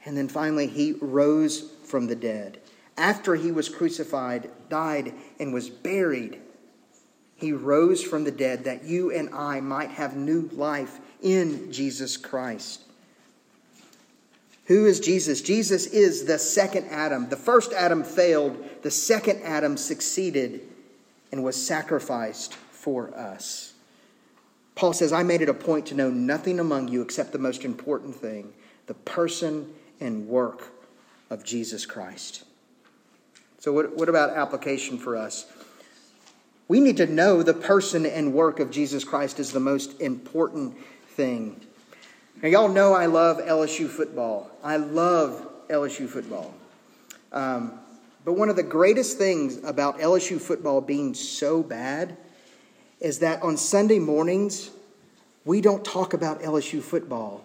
And 0.05 0.15
then 0.15 0.29
finally, 0.29 0.67
he 0.67 0.93
rose 0.93 1.71
from 1.83 2.07
the 2.07 2.15
dead. 2.15 2.59
After 2.97 3.35
he 3.35 3.51
was 3.51 3.67
crucified, 3.67 4.49
died, 4.69 5.13
and 5.39 5.53
was 5.53 5.69
buried, 5.69 6.39
he 7.35 7.51
rose 7.51 8.01
from 8.01 8.23
the 8.23 8.31
dead 8.31 8.63
that 8.63 8.85
you 8.85 9.11
and 9.11 9.33
I 9.33 9.59
might 9.59 9.89
have 9.89 10.15
new 10.15 10.49
life 10.53 10.99
in 11.21 11.71
Jesus 11.73 12.15
Christ. 12.15 12.81
Who 14.67 14.85
is 14.85 14.99
Jesus? 14.99 15.41
Jesus 15.41 15.87
is 15.87 16.25
the 16.25 16.39
second 16.39 16.87
Adam. 16.89 17.29
The 17.29 17.35
first 17.35 17.73
Adam 17.73 18.03
failed, 18.03 18.63
the 18.83 18.91
second 18.91 19.41
Adam 19.43 19.77
succeeded 19.77 20.61
and 21.31 21.43
was 21.43 21.61
sacrificed 21.61 22.53
for 22.53 23.15
us. 23.15 23.74
Paul 24.75 24.91
says, 24.93 25.13
I 25.13 25.23
made 25.23 25.41
it 25.41 25.49
a 25.49 25.53
point 25.53 25.85
to 25.87 25.95
know 25.95 26.09
nothing 26.09 26.59
among 26.59 26.89
you 26.89 27.01
except 27.01 27.31
the 27.31 27.39
most 27.39 27.63
important 27.63 28.15
thing 28.15 28.53
the 28.87 28.93
person 28.93 29.73
and 29.99 30.27
work 30.27 30.71
of 31.29 31.43
Jesus 31.43 31.85
Christ. 31.85 32.43
So, 33.57 33.71
what, 33.71 33.95
what 33.95 34.09
about 34.09 34.31
application 34.31 34.97
for 34.97 35.17
us? 35.17 35.51
We 36.67 36.79
need 36.79 36.97
to 36.97 37.07
know 37.07 37.41
the 37.41 37.53
person 37.53 38.05
and 38.05 38.33
work 38.33 38.59
of 38.59 38.69
Jesus 38.69 39.03
Christ 39.03 39.39
is 39.39 39.51
the 39.51 39.59
most 39.59 39.99
important 40.01 40.75
thing. 41.09 41.61
Now, 42.41 42.49
y'all 42.49 42.69
know 42.69 42.93
I 42.93 43.05
love 43.05 43.37
LSU 43.37 43.87
football. 43.87 44.51
I 44.63 44.77
love 44.77 45.47
LSU 45.69 46.07
football. 46.07 46.53
Um, 47.31 47.79
but 48.23 48.33
one 48.33 48.49
of 48.49 48.55
the 48.55 48.63
greatest 48.63 49.17
things 49.17 49.63
about 49.63 49.99
LSU 49.99 50.39
football 50.39 50.81
being 50.81 51.13
so 51.13 51.63
bad 51.63 52.17
is 52.99 53.19
that 53.19 53.41
on 53.43 53.57
Sunday 53.57 53.99
mornings, 53.99 54.71
we 55.43 55.61
don't 55.61 55.83
talk 55.85 56.13
about 56.13 56.41
LSU 56.41 56.81
football. 56.81 57.43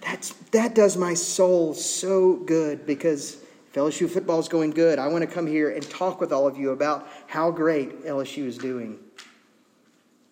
That's, 0.00 0.32
that 0.52 0.74
does 0.74 0.96
my 0.96 1.14
soul 1.14 1.74
so 1.74 2.34
good 2.34 2.86
because 2.86 3.38
if 3.74 3.80
LSU 3.80 4.08
football 4.08 4.38
is 4.38 4.48
going 4.48 4.70
good. 4.70 5.00
I 5.00 5.08
want 5.08 5.22
to 5.22 5.26
come 5.26 5.48
here 5.48 5.70
and 5.70 5.82
talk 5.90 6.20
with 6.20 6.32
all 6.32 6.46
of 6.46 6.56
you 6.56 6.70
about 6.70 7.08
how 7.26 7.50
great 7.50 8.04
LSU 8.04 8.46
is 8.46 8.56
doing. 8.56 9.00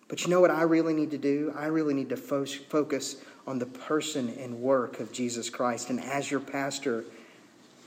But 0.07 0.23
you 0.23 0.29
know 0.29 0.39
what 0.39 0.49
I 0.49 0.61
really 0.61 0.93
need 0.93 1.11
to 1.11 1.17
do? 1.17 1.53
I 1.57 1.65
really 1.65 1.93
need 1.93 2.07
to 2.09 2.15
fo- 2.15 2.45
focus 2.45 3.17
on 3.45 3.59
the 3.59 3.65
person 3.65 4.29
and 4.39 4.61
work 4.61 5.01
of 5.01 5.11
Jesus 5.11 5.49
Christ. 5.49 5.89
And 5.89 5.99
as 5.99 6.31
your 6.31 6.39
pastor, 6.39 7.03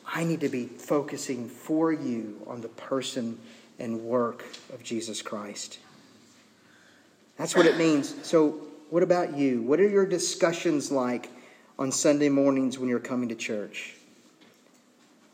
I 0.06 0.24
need 0.24 0.40
to 0.40 0.50
be 0.50 0.66
focusing 0.66 1.48
for 1.48 1.90
you 1.90 2.42
on 2.46 2.60
the 2.60 2.68
person 2.68 3.38
and 3.78 4.02
work 4.02 4.44
of 4.74 4.82
Jesus 4.82 5.22
Christ. 5.22 5.78
That's 7.36 7.54
what 7.54 7.66
it 7.66 7.76
means. 7.76 8.14
So, 8.26 8.60
what 8.90 9.02
about 9.02 9.36
you? 9.36 9.62
What 9.62 9.80
are 9.80 9.88
your 9.88 10.06
discussions 10.06 10.90
like 10.90 11.30
on 11.78 11.92
Sunday 11.92 12.28
mornings 12.28 12.78
when 12.78 12.88
you're 12.88 12.98
coming 12.98 13.28
to 13.28 13.34
church? 13.34 13.94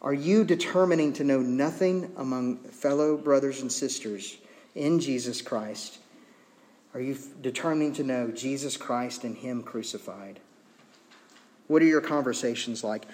Are 0.00 0.14
you 0.14 0.44
determining 0.44 1.12
to 1.14 1.24
know 1.24 1.40
nothing 1.40 2.10
among 2.16 2.56
fellow 2.56 3.16
brothers 3.16 3.60
and 3.60 3.70
sisters 3.70 4.36
in 4.74 4.98
Jesus 4.98 5.42
Christ? 5.42 5.98
Are 6.94 7.00
you 7.00 7.16
determining 7.40 7.92
to 7.94 8.02
know 8.02 8.30
Jesus 8.30 8.76
Christ 8.76 9.22
and 9.22 9.36
Him 9.36 9.62
crucified? 9.62 10.40
What 11.68 11.82
are 11.82 11.86
your 11.86 12.00
conversations 12.00 12.82
like? 12.82 13.06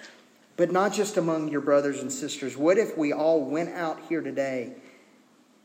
But 0.57 0.71
not 0.71 0.91
just 0.91 1.15
among 1.15 1.49
your 1.49 1.61
brothers 1.61 2.01
and 2.01 2.11
sisters. 2.11 2.57
What 2.57 2.77
if 2.77 2.97
we 2.97 3.13
all 3.13 3.45
went 3.45 3.69
out 3.69 3.99
here 4.09 4.21
today 4.21 4.73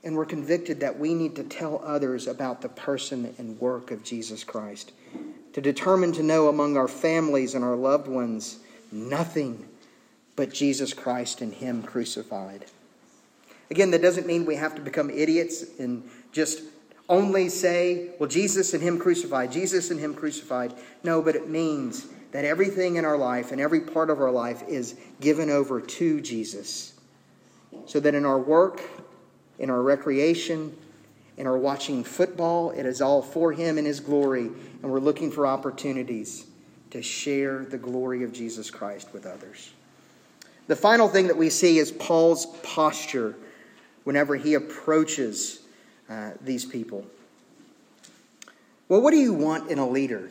and 0.04 0.16
were 0.16 0.26
convicted 0.26 0.80
that 0.80 0.98
we 0.98 1.14
need 1.14 1.36
to 1.36 1.44
tell 1.44 1.82
others 1.84 2.26
about 2.26 2.60
the 2.60 2.68
person 2.68 3.34
and 3.38 3.60
work 3.60 3.90
of 3.90 4.04
Jesus 4.04 4.44
Christ? 4.44 4.92
To 5.54 5.60
determine 5.60 6.12
to 6.12 6.22
know 6.22 6.48
among 6.48 6.76
our 6.76 6.88
families 6.88 7.54
and 7.54 7.64
our 7.64 7.76
loved 7.76 8.08
ones 8.08 8.58
nothing 8.90 9.68
but 10.36 10.52
Jesus 10.52 10.92
Christ 10.92 11.40
and 11.40 11.54
Him 11.54 11.82
crucified. 11.82 12.64
Again, 13.70 13.90
that 13.92 14.02
doesn't 14.02 14.26
mean 14.26 14.44
we 14.44 14.56
have 14.56 14.74
to 14.74 14.80
become 14.80 15.10
idiots 15.10 15.64
and 15.78 16.08
just 16.32 16.62
only 17.08 17.48
say, 17.48 18.10
well, 18.18 18.28
Jesus 18.28 18.74
and 18.74 18.82
Him 18.82 18.98
crucified, 18.98 19.52
Jesus 19.52 19.90
and 19.90 20.00
Him 20.00 20.14
crucified. 20.14 20.74
No, 21.02 21.22
but 21.22 21.36
it 21.36 21.48
means 21.48 22.06
that 22.32 22.44
everything 22.44 22.96
in 22.96 23.04
our 23.04 23.16
life 23.16 23.52
and 23.52 23.60
every 23.60 23.80
part 23.80 24.10
of 24.10 24.20
our 24.20 24.30
life 24.30 24.62
is 24.66 24.96
given 25.20 25.50
over 25.50 25.80
to 25.80 26.20
Jesus. 26.20 26.94
So 27.86 28.00
that 28.00 28.14
in 28.14 28.24
our 28.24 28.38
work, 28.38 28.82
in 29.58 29.70
our 29.70 29.82
recreation, 29.82 30.76
in 31.36 31.46
our 31.46 31.56
watching 31.56 32.04
football, 32.04 32.70
it 32.70 32.86
is 32.86 33.00
all 33.00 33.22
for 33.22 33.52
Him 33.52 33.78
and 33.78 33.86
His 33.86 34.00
glory, 34.00 34.46
and 34.46 34.84
we're 34.84 35.00
looking 35.00 35.30
for 35.30 35.46
opportunities 35.46 36.46
to 36.90 37.02
share 37.02 37.64
the 37.64 37.78
glory 37.78 38.22
of 38.22 38.32
Jesus 38.32 38.70
Christ 38.70 39.12
with 39.12 39.26
others. 39.26 39.72
The 40.66 40.76
final 40.76 41.08
thing 41.08 41.26
that 41.26 41.36
we 41.36 41.50
see 41.50 41.78
is 41.78 41.90
Paul's 41.90 42.46
posture 42.62 43.34
whenever 44.04 44.36
he 44.36 44.54
approaches 44.54 45.60
uh, 46.08 46.32
these 46.40 46.64
people. 46.64 47.04
Well, 48.88 49.00
what 49.00 49.10
do 49.10 49.16
you 49.16 49.32
want 49.32 49.70
in 49.70 49.78
a 49.78 49.88
leader? 49.88 50.30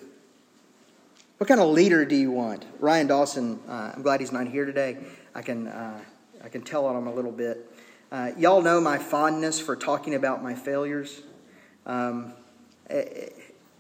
What 1.38 1.48
kind 1.48 1.60
of 1.60 1.70
leader 1.70 2.06
do 2.06 2.16
you 2.16 2.32
want? 2.32 2.66
Ryan 2.80 3.08
Dawson, 3.08 3.60
uh, 3.68 3.92
I'm 3.96 4.02
glad 4.02 4.22
he's 4.22 4.32
not 4.32 4.48
here 4.48 4.66
today. 4.66 4.98
I 5.36 5.42
can, 5.42 5.68
uh, 5.68 6.00
I 6.44 6.50
can 6.50 6.62
tell 6.62 6.86
on 6.86 6.96
him 6.96 7.08
a 7.08 7.14
little 7.14 7.32
bit. 7.32 7.70
Uh, 8.14 8.32
y'all 8.38 8.62
know 8.62 8.80
my 8.80 9.00
fondness 9.00 9.60
for 9.60 9.76
talking 9.76 10.14
about 10.14 10.44
my 10.44 10.54
failures. 10.54 11.24
Um, 11.88 12.32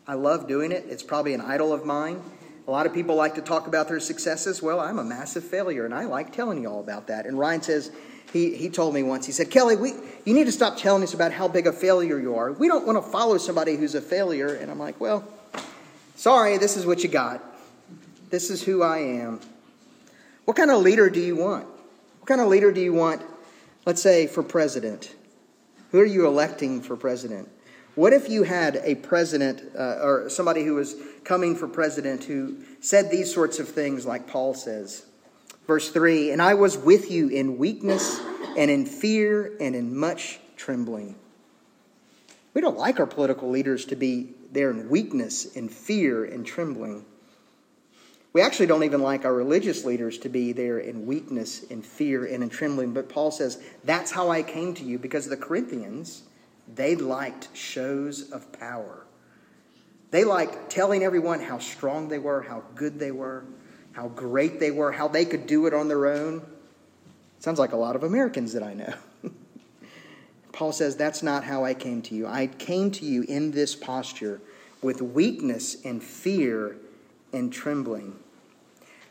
I 0.07 0.15
love 0.15 0.47
doing 0.47 0.71
it. 0.71 0.85
It's 0.89 1.03
probably 1.03 1.35
an 1.35 1.41
idol 1.41 1.71
of 1.71 1.85
mine. 1.85 2.19
A 2.67 2.71
lot 2.71 2.87
of 2.87 2.95
people 2.95 3.13
like 3.13 3.35
to 3.35 3.41
talk 3.41 3.67
about 3.67 3.87
their 3.87 3.99
successes. 3.99 4.59
Well, 4.59 4.79
I'm 4.79 4.97
a 4.97 5.03
massive 5.03 5.43
failure, 5.43 5.85
and 5.85 5.93
I 5.93 6.05
like 6.05 6.33
telling 6.33 6.59
you 6.63 6.67
all 6.67 6.79
about 6.79 7.05
that. 7.09 7.27
And 7.27 7.37
Ryan 7.37 7.61
says, 7.61 7.91
he, 8.31 8.55
he 8.55 8.69
told 8.69 8.95
me 8.95 9.03
once, 9.03 9.27
he 9.27 9.31
said, 9.31 9.51
Kelly, 9.51 9.75
we, 9.75 9.93
you 10.25 10.33
need 10.33 10.45
to 10.45 10.51
stop 10.51 10.77
telling 10.77 11.03
us 11.03 11.13
about 11.13 11.31
how 11.31 11.47
big 11.47 11.67
a 11.67 11.71
failure 11.71 12.19
you 12.19 12.35
are. 12.35 12.53
We 12.53 12.67
don't 12.67 12.87
want 12.87 13.05
to 13.05 13.11
follow 13.11 13.37
somebody 13.37 13.75
who's 13.75 13.93
a 13.93 14.01
failure. 14.01 14.55
And 14.55 14.71
I'm 14.71 14.79
like, 14.79 14.99
well, 14.99 15.27
sorry, 16.15 16.57
this 16.57 16.75
is 16.75 16.87
what 16.87 17.03
you 17.03 17.09
got. 17.09 17.39
This 18.31 18.49
is 18.49 18.63
who 18.63 18.81
I 18.81 18.97
am. 18.97 19.41
What 20.45 20.57
kind 20.57 20.71
of 20.71 20.81
leader 20.81 21.07
do 21.11 21.19
you 21.19 21.35
want? 21.35 21.67
What 21.67 22.27
kind 22.27 22.41
of 22.41 22.47
leader 22.47 22.71
do 22.71 22.81
you 22.81 22.93
want, 22.93 23.21
let's 23.85 24.01
say, 24.01 24.27
for 24.27 24.43
president? 24.43 25.15
Who 25.91 25.99
are 25.99 26.05
you 26.05 26.25
electing 26.25 26.81
for 26.81 26.95
president? 26.95 27.49
What 27.95 28.13
if 28.13 28.27
you 28.29 28.43
had 28.43 28.77
a 28.77 28.95
president 28.95 29.61
uh, 29.77 29.99
or 30.01 30.29
somebody 30.29 30.63
who 30.63 30.75
was 30.75 30.95
coming 31.23 31.55
for 31.55 31.67
president 31.67 32.23
who 32.23 32.57
said 32.79 33.11
these 33.11 33.31
sorts 33.31 33.59
of 33.59 33.69
things 33.69 34.05
like 34.05 34.27
Paul 34.27 34.55
says? 34.55 35.05
Verse 35.67 35.91
3 35.91 36.31
And 36.31 36.41
I 36.41 36.55
was 36.55 36.77
with 36.77 37.11
you 37.11 37.29
in 37.29 37.57
weakness 37.57 38.19
and 38.57 38.71
in 38.71 38.85
fear 38.85 39.55
and 39.59 39.75
in 39.75 39.95
much 39.95 40.39
trembling. 40.55 41.15
We 42.53 42.61
don't 42.61 42.77
like 42.77 42.99
our 42.99 43.07
political 43.07 43.49
leaders 43.49 43.85
to 43.85 43.95
be 43.95 44.33
there 44.51 44.69
in 44.71 44.89
weakness, 44.89 45.45
in 45.45 45.69
fear, 45.69 46.25
and 46.25 46.45
trembling. 46.45 47.05
We 48.33 48.41
actually 48.41 48.65
don't 48.65 48.83
even 48.83 49.01
like 49.01 49.25
our 49.25 49.33
religious 49.33 49.85
leaders 49.85 50.17
to 50.19 50.29
be 50.29 50.53
there 50.53 50.79
in 50.79 51.05
weakness, 51.05 51.61
in 51.63 51.83
fear, 51.83 52.25
and 52.25 52.41
in 52.41 52.49
trembling. 52.49 52.91
But 52.91 53.07
Paul 53.07 53.29
says, 53.29 53.61
That's 53.83 54.11
how 54.11 54.29
I 54.29 54.41
came 54.41 54.73
to 54.75 54.83
you 54.83 54.97
because 54.97 55.27
the 55.27 55.37
Corinthians 55.37 56.23
They 56.73 56.95
liked 56.95 57.49
shows 57.55 58.31
of 58.31 58.51
power. 58.59 59.05
They 60.09 60.23
liked 60.23 60.69
telling 60.69 61.03
everyone 61.03 61.41
how 61.41 61.59
strong 61.59 62.07
they 62.07 62.19
were, 62.19 62.41
how 62.41 62.63
good 62.75 62.99
they 62.99 63.11
were, 63.11 63.45
how 63.93 64.07
great 64.09 64.59
they 64.59 64.71
were, 64.71 64.91
how 64.91 65.07
they 65.07 65.25
could 65.25 65.45
do 65.45 65.65
it 65.67 65.73
on 65.73 65.87
their 65.87 66.07
own. 66.07 66.43
Sounds 67.39 67.59
like 67.59 67.73
a 67.73 67.77
lot 67.77 67.95
of 67.95 68.03
Americans 68.03 68.53
that 68.53 68.63
I 68.63 68.73
know. 68.73 68.93
Paul 70.53 70.71
says, 70.71 70.95
That's 70.95 71.21
not 71.21 71.43
how 71.43 71.65
I 71.65 71.75
came 71.75 72.01
to 72.03 72.15
you. 72.15 72.25
I 72.25 72.47
came 72.47 72.89
to 72.91 73.05
you 73.05 73.23
in 73.27 73.51
this 73.51 73.75
posture 73.75 74.41
with 74.81 75.03
weakness 75.03 75.83
and 75.85 76.01
fear 76.01 76.77
and 77.33 77.51
trembling. 77.51 78.15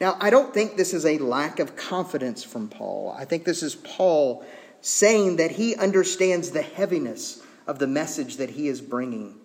Now, 0.01 0.17
I 0.21 0.31
don't 0.31 0.53
think 0.53 0.77
this 0.77 0.95
is 0.95 1.07
a 1.07 1.19
lack 1.19 1.59
of 1.59 1.77
confidence 1.77 2.43
from 2.43 2.69
Paul. 2.69 3.15
I 3.17 3.25
think 3.25 3.45
this 3.45 3.63
is 3.63 3.75
Paul 3.75 4.45
saying 4.81 5.37
that 5.37 5.53
he 5.53 5.77
understands 5.77 6.51
the 6.51 6.63
heaviness 6.63 7.43
of 7.67 7.79
the 7.79 7.87
message 7.87 8.37
that 8.39 8.51
he 8.51 8.69
is 8.69 8.81
bringing. 8.81 9.37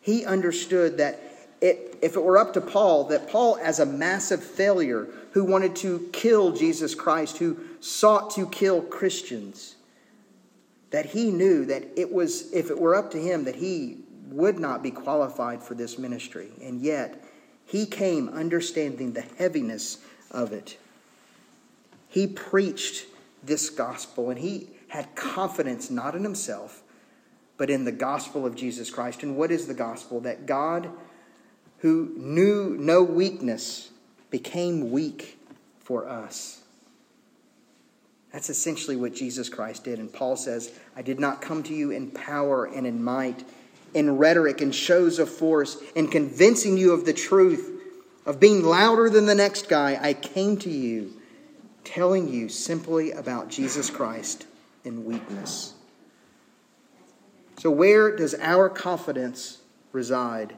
He 0.00 0.24
understood 0.24 0.98
that 0.98 1.20
it, 1.60 1.98
if 2.00 2.14
it 2.14 2.22
were 2.22 2.38
up 2.38 2.52
to 2.54 2.60
Paul, 2.60 3.04
that 3.04 3.28
Paul, 3.28 3.58
as 3.60 3.80
a 3.80 3.86
massive 3.86 4.42
failure 4.42 5.08
who 5.32 5.44
wanted 5.44 5.74
to 5.76 6.08
kill 6.12 6.52
Jesus 6.52 6.94
Christ, 6.94 7.38
who 7.38 7.58
sought 7.80 8.30
to 8.36 8.46
kill 8.46 8.80
Christians, 8.82 9.74
that 10.90 11.06
he 11.06 11.30
knew 11.30 11.64
that 11.66 11.84
it 11.96 12.12
was, 12.12 12.52
if 12.52 12.70
it 12.70 12.78
were 12.78 12.94
up 12.94 13.10
to 13.10 13.18
him, 13.18 13.44
that 13.44 13.56
he 13.56 13.98
would 14.28 14.58
not 14.58 14.82
be 14.82 14.90
qualified 14.90 15.62
for 15.62 15.74
this 15.74 15.98
ministry. 15.98 16.50
And 16.62 16.80
yet, 16.80 17.22
he 17.68 17.84
came 17.84 18.30
understanding 18.30 19.12
the 19.12 19.24
heaviness 19.36 19.98
of 20.30 20.52
it. 20.52 20.78
He 22.08 22.26
preached 22.26 23.04
this 23.42 23.68
gospel 23.68 24.30
and 24.30 24.38
he 24.38 24.70
had 24.88 25.14
confidence 25.14 25.90
not 25.90 26.14
in 26.14 26.22
himself, 26.24 26.82
but 27.58 27.68
in 27.68 27.84
the 27.84 27.92
gospel 27.92 28.46
of 28.46 28.56
Jesus 28.56 28.88
Christ. 28.88 29.22
And 29.22 29.36
what 29.36 29.50
is 29.50 29.66
the 29.66 29.74
gospel? 29.74 30.20
That 30.20 30.46
God, 30.46 30.88
who 31.80 32.10
knew 32.16 32.74
no 32.78 33.02
weakness, 33.02 33.90
became 34.30 34.90
weak 34.90 35.38
for 35.78 36.08
us. 36.08 36.62
That's 38.32 38.48
essentially 38.48 38.96
what 38.96 39.14
Jesus 39.14 39.50
Christ 39.50 39.84
did. 39.84 39.98
And 39.98 40.10
Paul 40.10 40.36
says, 40.36 40.72
I 40.96 41.02
did 41.02 41.20
not 41.20 41.42
come 41.42 41.62
to 41.64 41.74
you 41.74 41.90
in 41.90 42.10
power 42.12 42.64
and 42.64 42.86
in 42.86 43.04
might, 43.04 43.44
in 43.94 44.18
rhetoric 44.18 44.60
and 44.60 44.74
shows 44.74 45.18
of 45.18 45.28
force, 45.28 45.82
in 45.94 46.08
convincing 46.08 46.76
you 46.76 46.92
of 46.92 47.04
the 47.04 47.12
truth, 47.12 47.70
of 48.26 48.38
being 48.38 48.62
louder 48.62 49.08
than 49.08 49.26
the 49.26 49.34
next 49.34 49.68
guy. 49.68 49.98
I 50.00 50.12
came 50.12 50.56
to 50.58 50.70
you 50.70 51.14
telling 51.84 52.28
you 52.28 52.48
simply 52.48 53.12
about 53.12 53.48
Jesus 53.48 53.88
Christ 53.88 54.46
in 54.84 55.04
weakness. 55.04 55.74
So, 57.58 57.70
where 57.70 58.14
does 58.14 58.34
our 58.34 58.68
confidence 58.68 59.58
reside? 59.92 60.54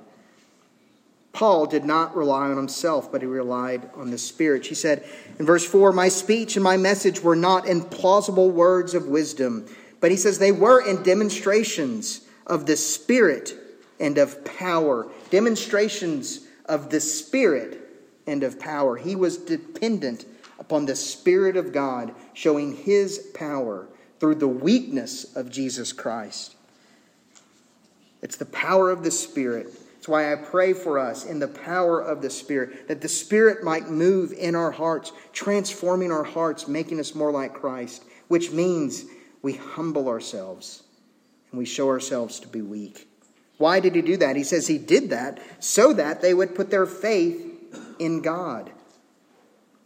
Paul 1.33 1.67
did 1.67 1.85
not 1.85 2.17
rely 2.17 2.49
on 2.49 2.57
himself, 2.57 3.13
but 3.13 3.23
he 3.23 3.27
relied 3.27 3.89
on 3.95 4.11
the 4.11 4.19
Spirit. 4.19 4.67
He 4.67 4.75
said 4.75 5.05
in 5.39 5.47
verse 5.47 5.65
4 5.65 5.93
My 5.93 6.09
speech 6.09 6.57
and 6.57 6.65
my 6.65 6.77
message 6.77 7.23
were 7.23 7.37
not 7.37 7.67
in 7.67 7.83
plausible 7.83 8.51
words 8.51 8.95
of 8.95 9.07
wisdom, 9.07 9.67
but 10.01 10.11
he 10.11 10.17
says 10.17 10.39
they 10.39 10.53
were 10.53 10.85
in 10.85 11.03
demonstrations 11.03 12.23
of 12.51 12.67
the 12.67 12.77
Spirit 12.77 13.55
and 13.99 14.19
of 14.19 14.45
power. 14.45 15.11
Demonstrations 15.31 16.47
of 16.67 16.91
the 16.91 17.01
Spirit 17.01 17.81
and 18.27 18.43
of 18.43 18.61
power. 18.61 18.97
He 18.97 19.17
was 19.17 19.39
dependent 19.39 20.27
upon 20.59 20.85
the 20.85 20.97
Spirit 20.97 21.57
of 21.57 21.73
God, 21.73 22.15
showing 22.35 22.77
his 22.77 23.31
power 23.35 23.89
through 24.19 24.35
the 24.35 24.49
weakness 24.49 25.35
of 25.35 25.51
Jesus 25.51 25.95
Christ. 25.95 26.55
It's 28.21 28.37
the 28.37 28.45
power 28.45 28.91
of 28.91 29.03
the 29.03 29.11
Spirit 29.11 29.73
that's 30.01 30.09
why 30.09 30.33
I 30.33 30.37
pray 30.37 30.73
for 30.73 30.99
us 30.99 31.27
in 31.27 31.41
the 31.41 31.47
power 31.47 32.01
of 32.01 32.23
the 32.23 32.31
Spirit, 32.31 32.89
that 32.89 33.03
the 33.03 33.09
Spirit 33.09 33.63
might 33.63 33.91
move 33.91 34.33
in 34.33 34.55
our 34.55 34.71
hearts, 34.71 35.13
transforming 35.35 36.11
our 36.11 36.25
hearts, 36.25 36.67
making 36.67 36.99
us 37.01 37.15
more 37.15 37.31
like 37.31 37.53
Christ, 37.53 38.05
which 38.29 38.51
means 38.51 39.05
we 39.43 39.53
humble 39.53 40.09
ourselves 40.09 40.85
and 41.51 41.59
we 41.59 41.65
show 41.65 41.89
ourselves 41.89 42.41
to 42.41 42.49
be 42.49 42.63
weak. 42.63 43.09
Why 43.59 43.81
did 43.81 43.95
he 43.95 44.03
do 44.03 44.17
that? 44.19 44.37
He 44.37 44.45
says 44.45 44.67
he 44.67 44.79
did 44.79 45.11
that 45.11 45.39
so 45.59 45.93
that 45.93 46.23
they 46.23 46.33
would 46.33 46.55
put 46.55 46.71
their 46.71 46.87
faith 46.87 47.47
in 47.99 48.23
God, 48.23 48.71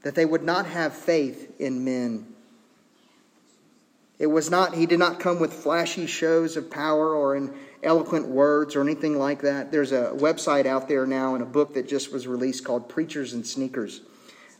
that 0.02 0.14
they 0.14 0.24
would 0.24 0.44
not 0.44 0.66
have 0.66 0.94
faith 0.94 1.60
in 1.60 1.84
men. 1.84 2.26
It 4.18 4.28
was 4.28 4.48
not, 4.48 4.74
he 4.74 4.86
did 4.86 5.00
not 5.00 5.18
come 5.18 5.40
with 5.40 5.52
flashy 5.52 6.06
shows 6.06 6.56
of 6.56 6.70
power 6.70 7.14
or 7.14 7.34
in 7.34 7.52
eloquent 7.82 8.28
words 8.28 8.76
or 8.76 8.80
anything 8.80 9.18
like 9.18 9.42
that. 9.42 9.72
There's 9.72 9.90
a 9.90 10.12
website 10.14 10.66
out 10.66 10.88
there 10.88 11.04
now 11.04 11.34
and 11.34 11.42
a 11.42 11.46
book 11.46 11.74
that 11.74 11.88
just 11.88 12.12
was 12.12 12.26
released 12.26 12.64
called 12.64 12.88
Preachers 12.88 13.32
and 13.32 13.44
Sneakers. 13.44 14.00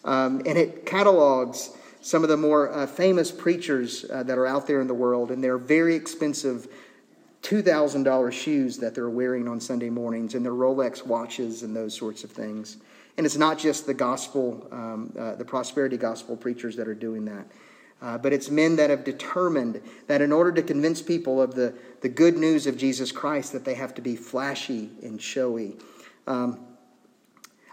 Um, 0.04 0.42
and 0.44 0.58
it 0.58 0.84
catalogs 0.86 1.70
some 2.00 2.22
of 2.22 2.28
the 2.28 2.36
more 2.36 2.70
uh, 2.70 2.86
famous 2.86 3.30
preachers 3.32 4.04
uh, 4.10 4.22
that 4.24 4.36
are 4.36 4.46
out 4.46 4.66
there 4.66 4.80
in 4.80 4.88
the 4.88 4.94
world, 4.94 5.30
and 5.30 5.42
they're 5.42 5.56
very 5.56 5.94
expensive 5.94 6.68
$2,000 7.44 8.32
shoes 8.32 8.78
that 8.78 8.94
they're 8.94 9.10
wearing 9.10 9.46
on 9.46 9.60
Sunday 9.60 9.90
mornings, 9.90 10.34
and 10.34 10.44
their 10.44 10.52
Rolex 10.52 11.06
watches, 11.06 11.62
and 11.62 11.76
those 11.76 11.94
sorts 11.94 12.24
of 12.24 12.30
things. 12.30 12.78
And 13.16 13.26
it's 13.26 13.36
not 13.36 13.58
just 13.58 13.86
the 13.86 13.94
gospel, 13.94 14.66
um, 14.72 15.12
uh, 15.18 15.34
the 15.36 15.44
prosperity 15.44 15.96
gospel 15.96 16.36
preachers 16.36 16.74
that 16.76 16.88
are 16.88 16.94
doing 16.94 17.26
that. 17.26 17.46
Uh, 18.02 18.18
but 18.18 18.32
it's 18.32 18.50
men 18.50 18.76
that 18.76 18.90
have 18.90 19.04
determined 19.04 19.80
that 20.08 20.20
in 20.20 20.32
order 20.32 20.52
to 20.52 20.62
convince 20.62 21.00
people 21.00 21.40
of 21.40 21.54
the, 21.54 21.74
the 22.00 22.08
good 22.08 22.36
news 22.36 22.66
of 22.66 22.76
Jesus 22.76 23.12
Christ, 23.12 23.52
that 23.52 23.64
they 23.64 23.74
have 23.74 23.94
to 23.94 24.02
be 24.02 24.16
flashy 24.16 24.90
and 25.02 25.20
showy. 25.20 25.76
Um, 26.26 26.58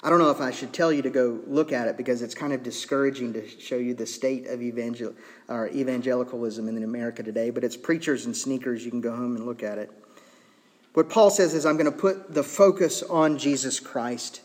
I 0.03 0.09
don't 0.09 0.17
know 0.17 0.31
if 0.31 0.41
I 0.41 0.49
should 0.49 0.73
tell 0.73 0.91
you 0.91 1.03
to 1.03 1.11
go 1.11 1.39
look 1.45 1.71
at 1.71 1.87
it 1.87 1.95
because 1.95 2.23
it's 2.23 2.33
kind 2.33 2.53
of 2.53 2.63
discouraging 2.63 3.33
to 3.33 3.47
show 3.47 3.75
you 3.75 3.93
the 3.93 4.07
state 4.07 4.47
of 4.47 4.61
evangel- 4.61 5.13
or 5.47 5.67
evangelicalism 5.67 6.67
in 6.67 6.83
America 6.83 7.21
today, 7.21 7.51
but 7.51 7.63
it's 7.63 7.77
preachers 7.77 8.25
and 8.25 8.35
sneakers. 8.35 8.83
You 8.83 8.89
can 8.89 9.01
go 9.01 9.15
home 9.15 9.35
and 9.35 9.45
look 9.45 9.61
at 9.61 9.77
it. 9.77 9.91
What 10.93 11.09
Paul 11.09 11.29
says 11.29 11.53
is, 11.53 11.65
I'm 11.65 11.77
going 11.77 11.91
to 11.91 11.97
put 11.97 12.33
the 12.33 12.43
focus 12.43 13.03
on 13.03 13.37
Jesus 13.37 13.79
Christ, 13.79 14.41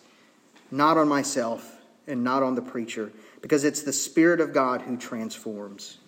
not 0.71 0.99
on 0.99 1.09
myself 1.09 1.81
and 2.07 2.23
not 2.23 2.43
on 2.43 2.55
the 2.55 2.63
preacher 2.63 3.11
because 3.41 3.65
it's 3.65 3.83
the 3.83 3.93
Spirit 3.93 4.41
of 4.41 4.53
God 4.53 4.83
who 4.83 4.97
transforms. 4.97 5.99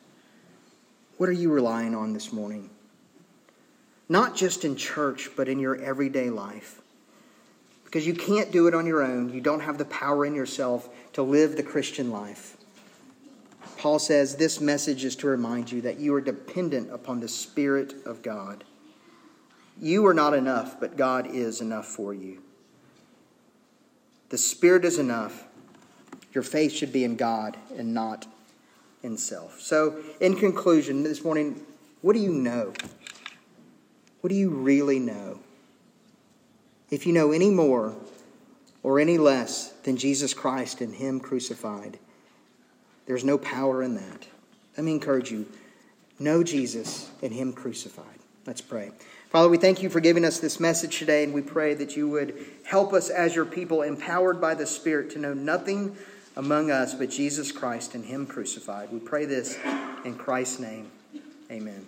What 1.16 1.28
are 1.28 1.32
you 1.32 1.50
relying 1.50 1.94
on 1.94 2.12
this 2.12 2.32
morning? 2.32 2.70
Not 4.08 4.36
just 4.36 4.64
in 4.64 4.76
church, 4.76 5.30
but 5.36 5.48
in 5.48 5.58
your 5.58 5.76
everyday 5.76 6.30
life. 6.30 6.80
Because 7.88 8.06
you 8.06 8.12
can't 8.12 8.52
do 8.52 8.66
it 8.66 8.74
on 8.74 8.84
your 8.84 9.02
own. 9.02 9.32
You 9.32 9.40
don't 9.40 9.60
have 9.60 9.78
the 9.78 9.86
power 9.86 10.26
in 10.26 10.34
yourself 10.34 10.90
to 11.14 11.22
live 11.22 11.56
the 11.56 11.62
Christian 11.62 12.10
life. 12.10 12.58
Paul 13.78 13.98
says 13.98 14.36
this 14.36 14.60
message 14.60 15.06
is 15.06 15.16
to 15.16 15.26
remind 15.26 15.72
you 15.72 15.80
that 15.80 15.98
you 15.98 16.12
are 16.12 16.20
dependent 16.20 16.92
upon 16.92 17.20
the 17.20 17.28
Spirit 17.28 17.94
of 18.04 18.20
God. 18.20 18.62
You 19.80 20.04
are 20.04 20.12
not 20.12 20.34
enough, 20.34 20.78
but 20.78 20.98
God 20.98 21.34
is 21.34 21.62
enough 21.62 21.86
for 21.86 22.12
you. 22.12 22.42
The 24.28 24.36
Spirit 24.36 24.84
is 24.84 24.98
enough, 24.98 25.46
your 26.34 26.44
faith 26.44 26.72
should 26.72 26.92
be 26.92 27.04
in 27.04 27.16
God 27.16 27.56
and 27.74 27.94
not 27.94 28.26
in 29.02 29.16
self. 29.16 29.62
So, 29.62 29.98
in 30.20 30.36
conclusion, 30.36 31.04
this 31.04 31.24
morning, 31.24 31.64
what 32.02 32.12
do 32.12 32.18
you 32.18 32.34
know? 32.34 32.74
What 34.20 34.28
do 34.28 34.36
you 34.36 34.50
really 34.50 34.98
know? 34.98 35.40
If 36.90 37.06
you 37.06 37.12
know 37.12 37.32
any 37.32 37.50
more 37.50 37.94
or 38.82 38.98
any 38.98 39.18
less 39.18 39.70
than 39.82 39.96
Jesus 39.96 40.32
Christ 40.34 40.80
and 40.80 40.94
Him 40.94 41.20
crucified, 41.20 41.98
there's 43.06 43.24
no 43.24 43.38
power 43.38 43.82
in 43.82 43.94
that. 43.94 44.26
Let 44.76 44.84
me 44.84 44.92
encourage 44.92 45.30
you 45.30 45.46
know 46.18 46.42
Jesus 46.42 47.10
and 47.22 47.32
Him 47.32 47.52
crucified. 47.52 48.06
Let's 48.46 48.60
pray. 48.60 48.92
Father, 49.30 49.50
we 49.50 49.58
thank 49.58 49.82
you 49.82 49.90
for 49.90 50.00
giving 50.00 50.24
us 50.24 50.40
this 50.40 50.58
message 50.58 50.98
today, 50.98 51.22
and 51.22 51.34
we 51.34 51.42
pray 51.42 51.74
that 51.74 51.96
you 51.96 52.08
would 52.08 52.46
help 52.64 52.94
us 52.94 53.10
as 53.10 53.34
your 53.34 53.44
people, 53.44 53.82
empowered 53.82 54.40
by 54.40 54.54
the 54.54 54.64
Spirit, 54.64 55.10
to 55.10 55.18
know 55.18 55.34
nothing 55.34 55.94
among 56.34 56.70
us 56.70 56.94
but 56.94 57.10
Jesus 57.10 57.52
Christ 57.52 57.94
and 57.94 58.04
Him 58.04 58.24
crucified. 58.24 58.90
We 58.90 59.00
pray 59.00 59.26
this 59.26 59.58
in 60.04 60.14
Christ's 60.14 60.60
name. 60.60 60.90
Amen. 61.50 61.86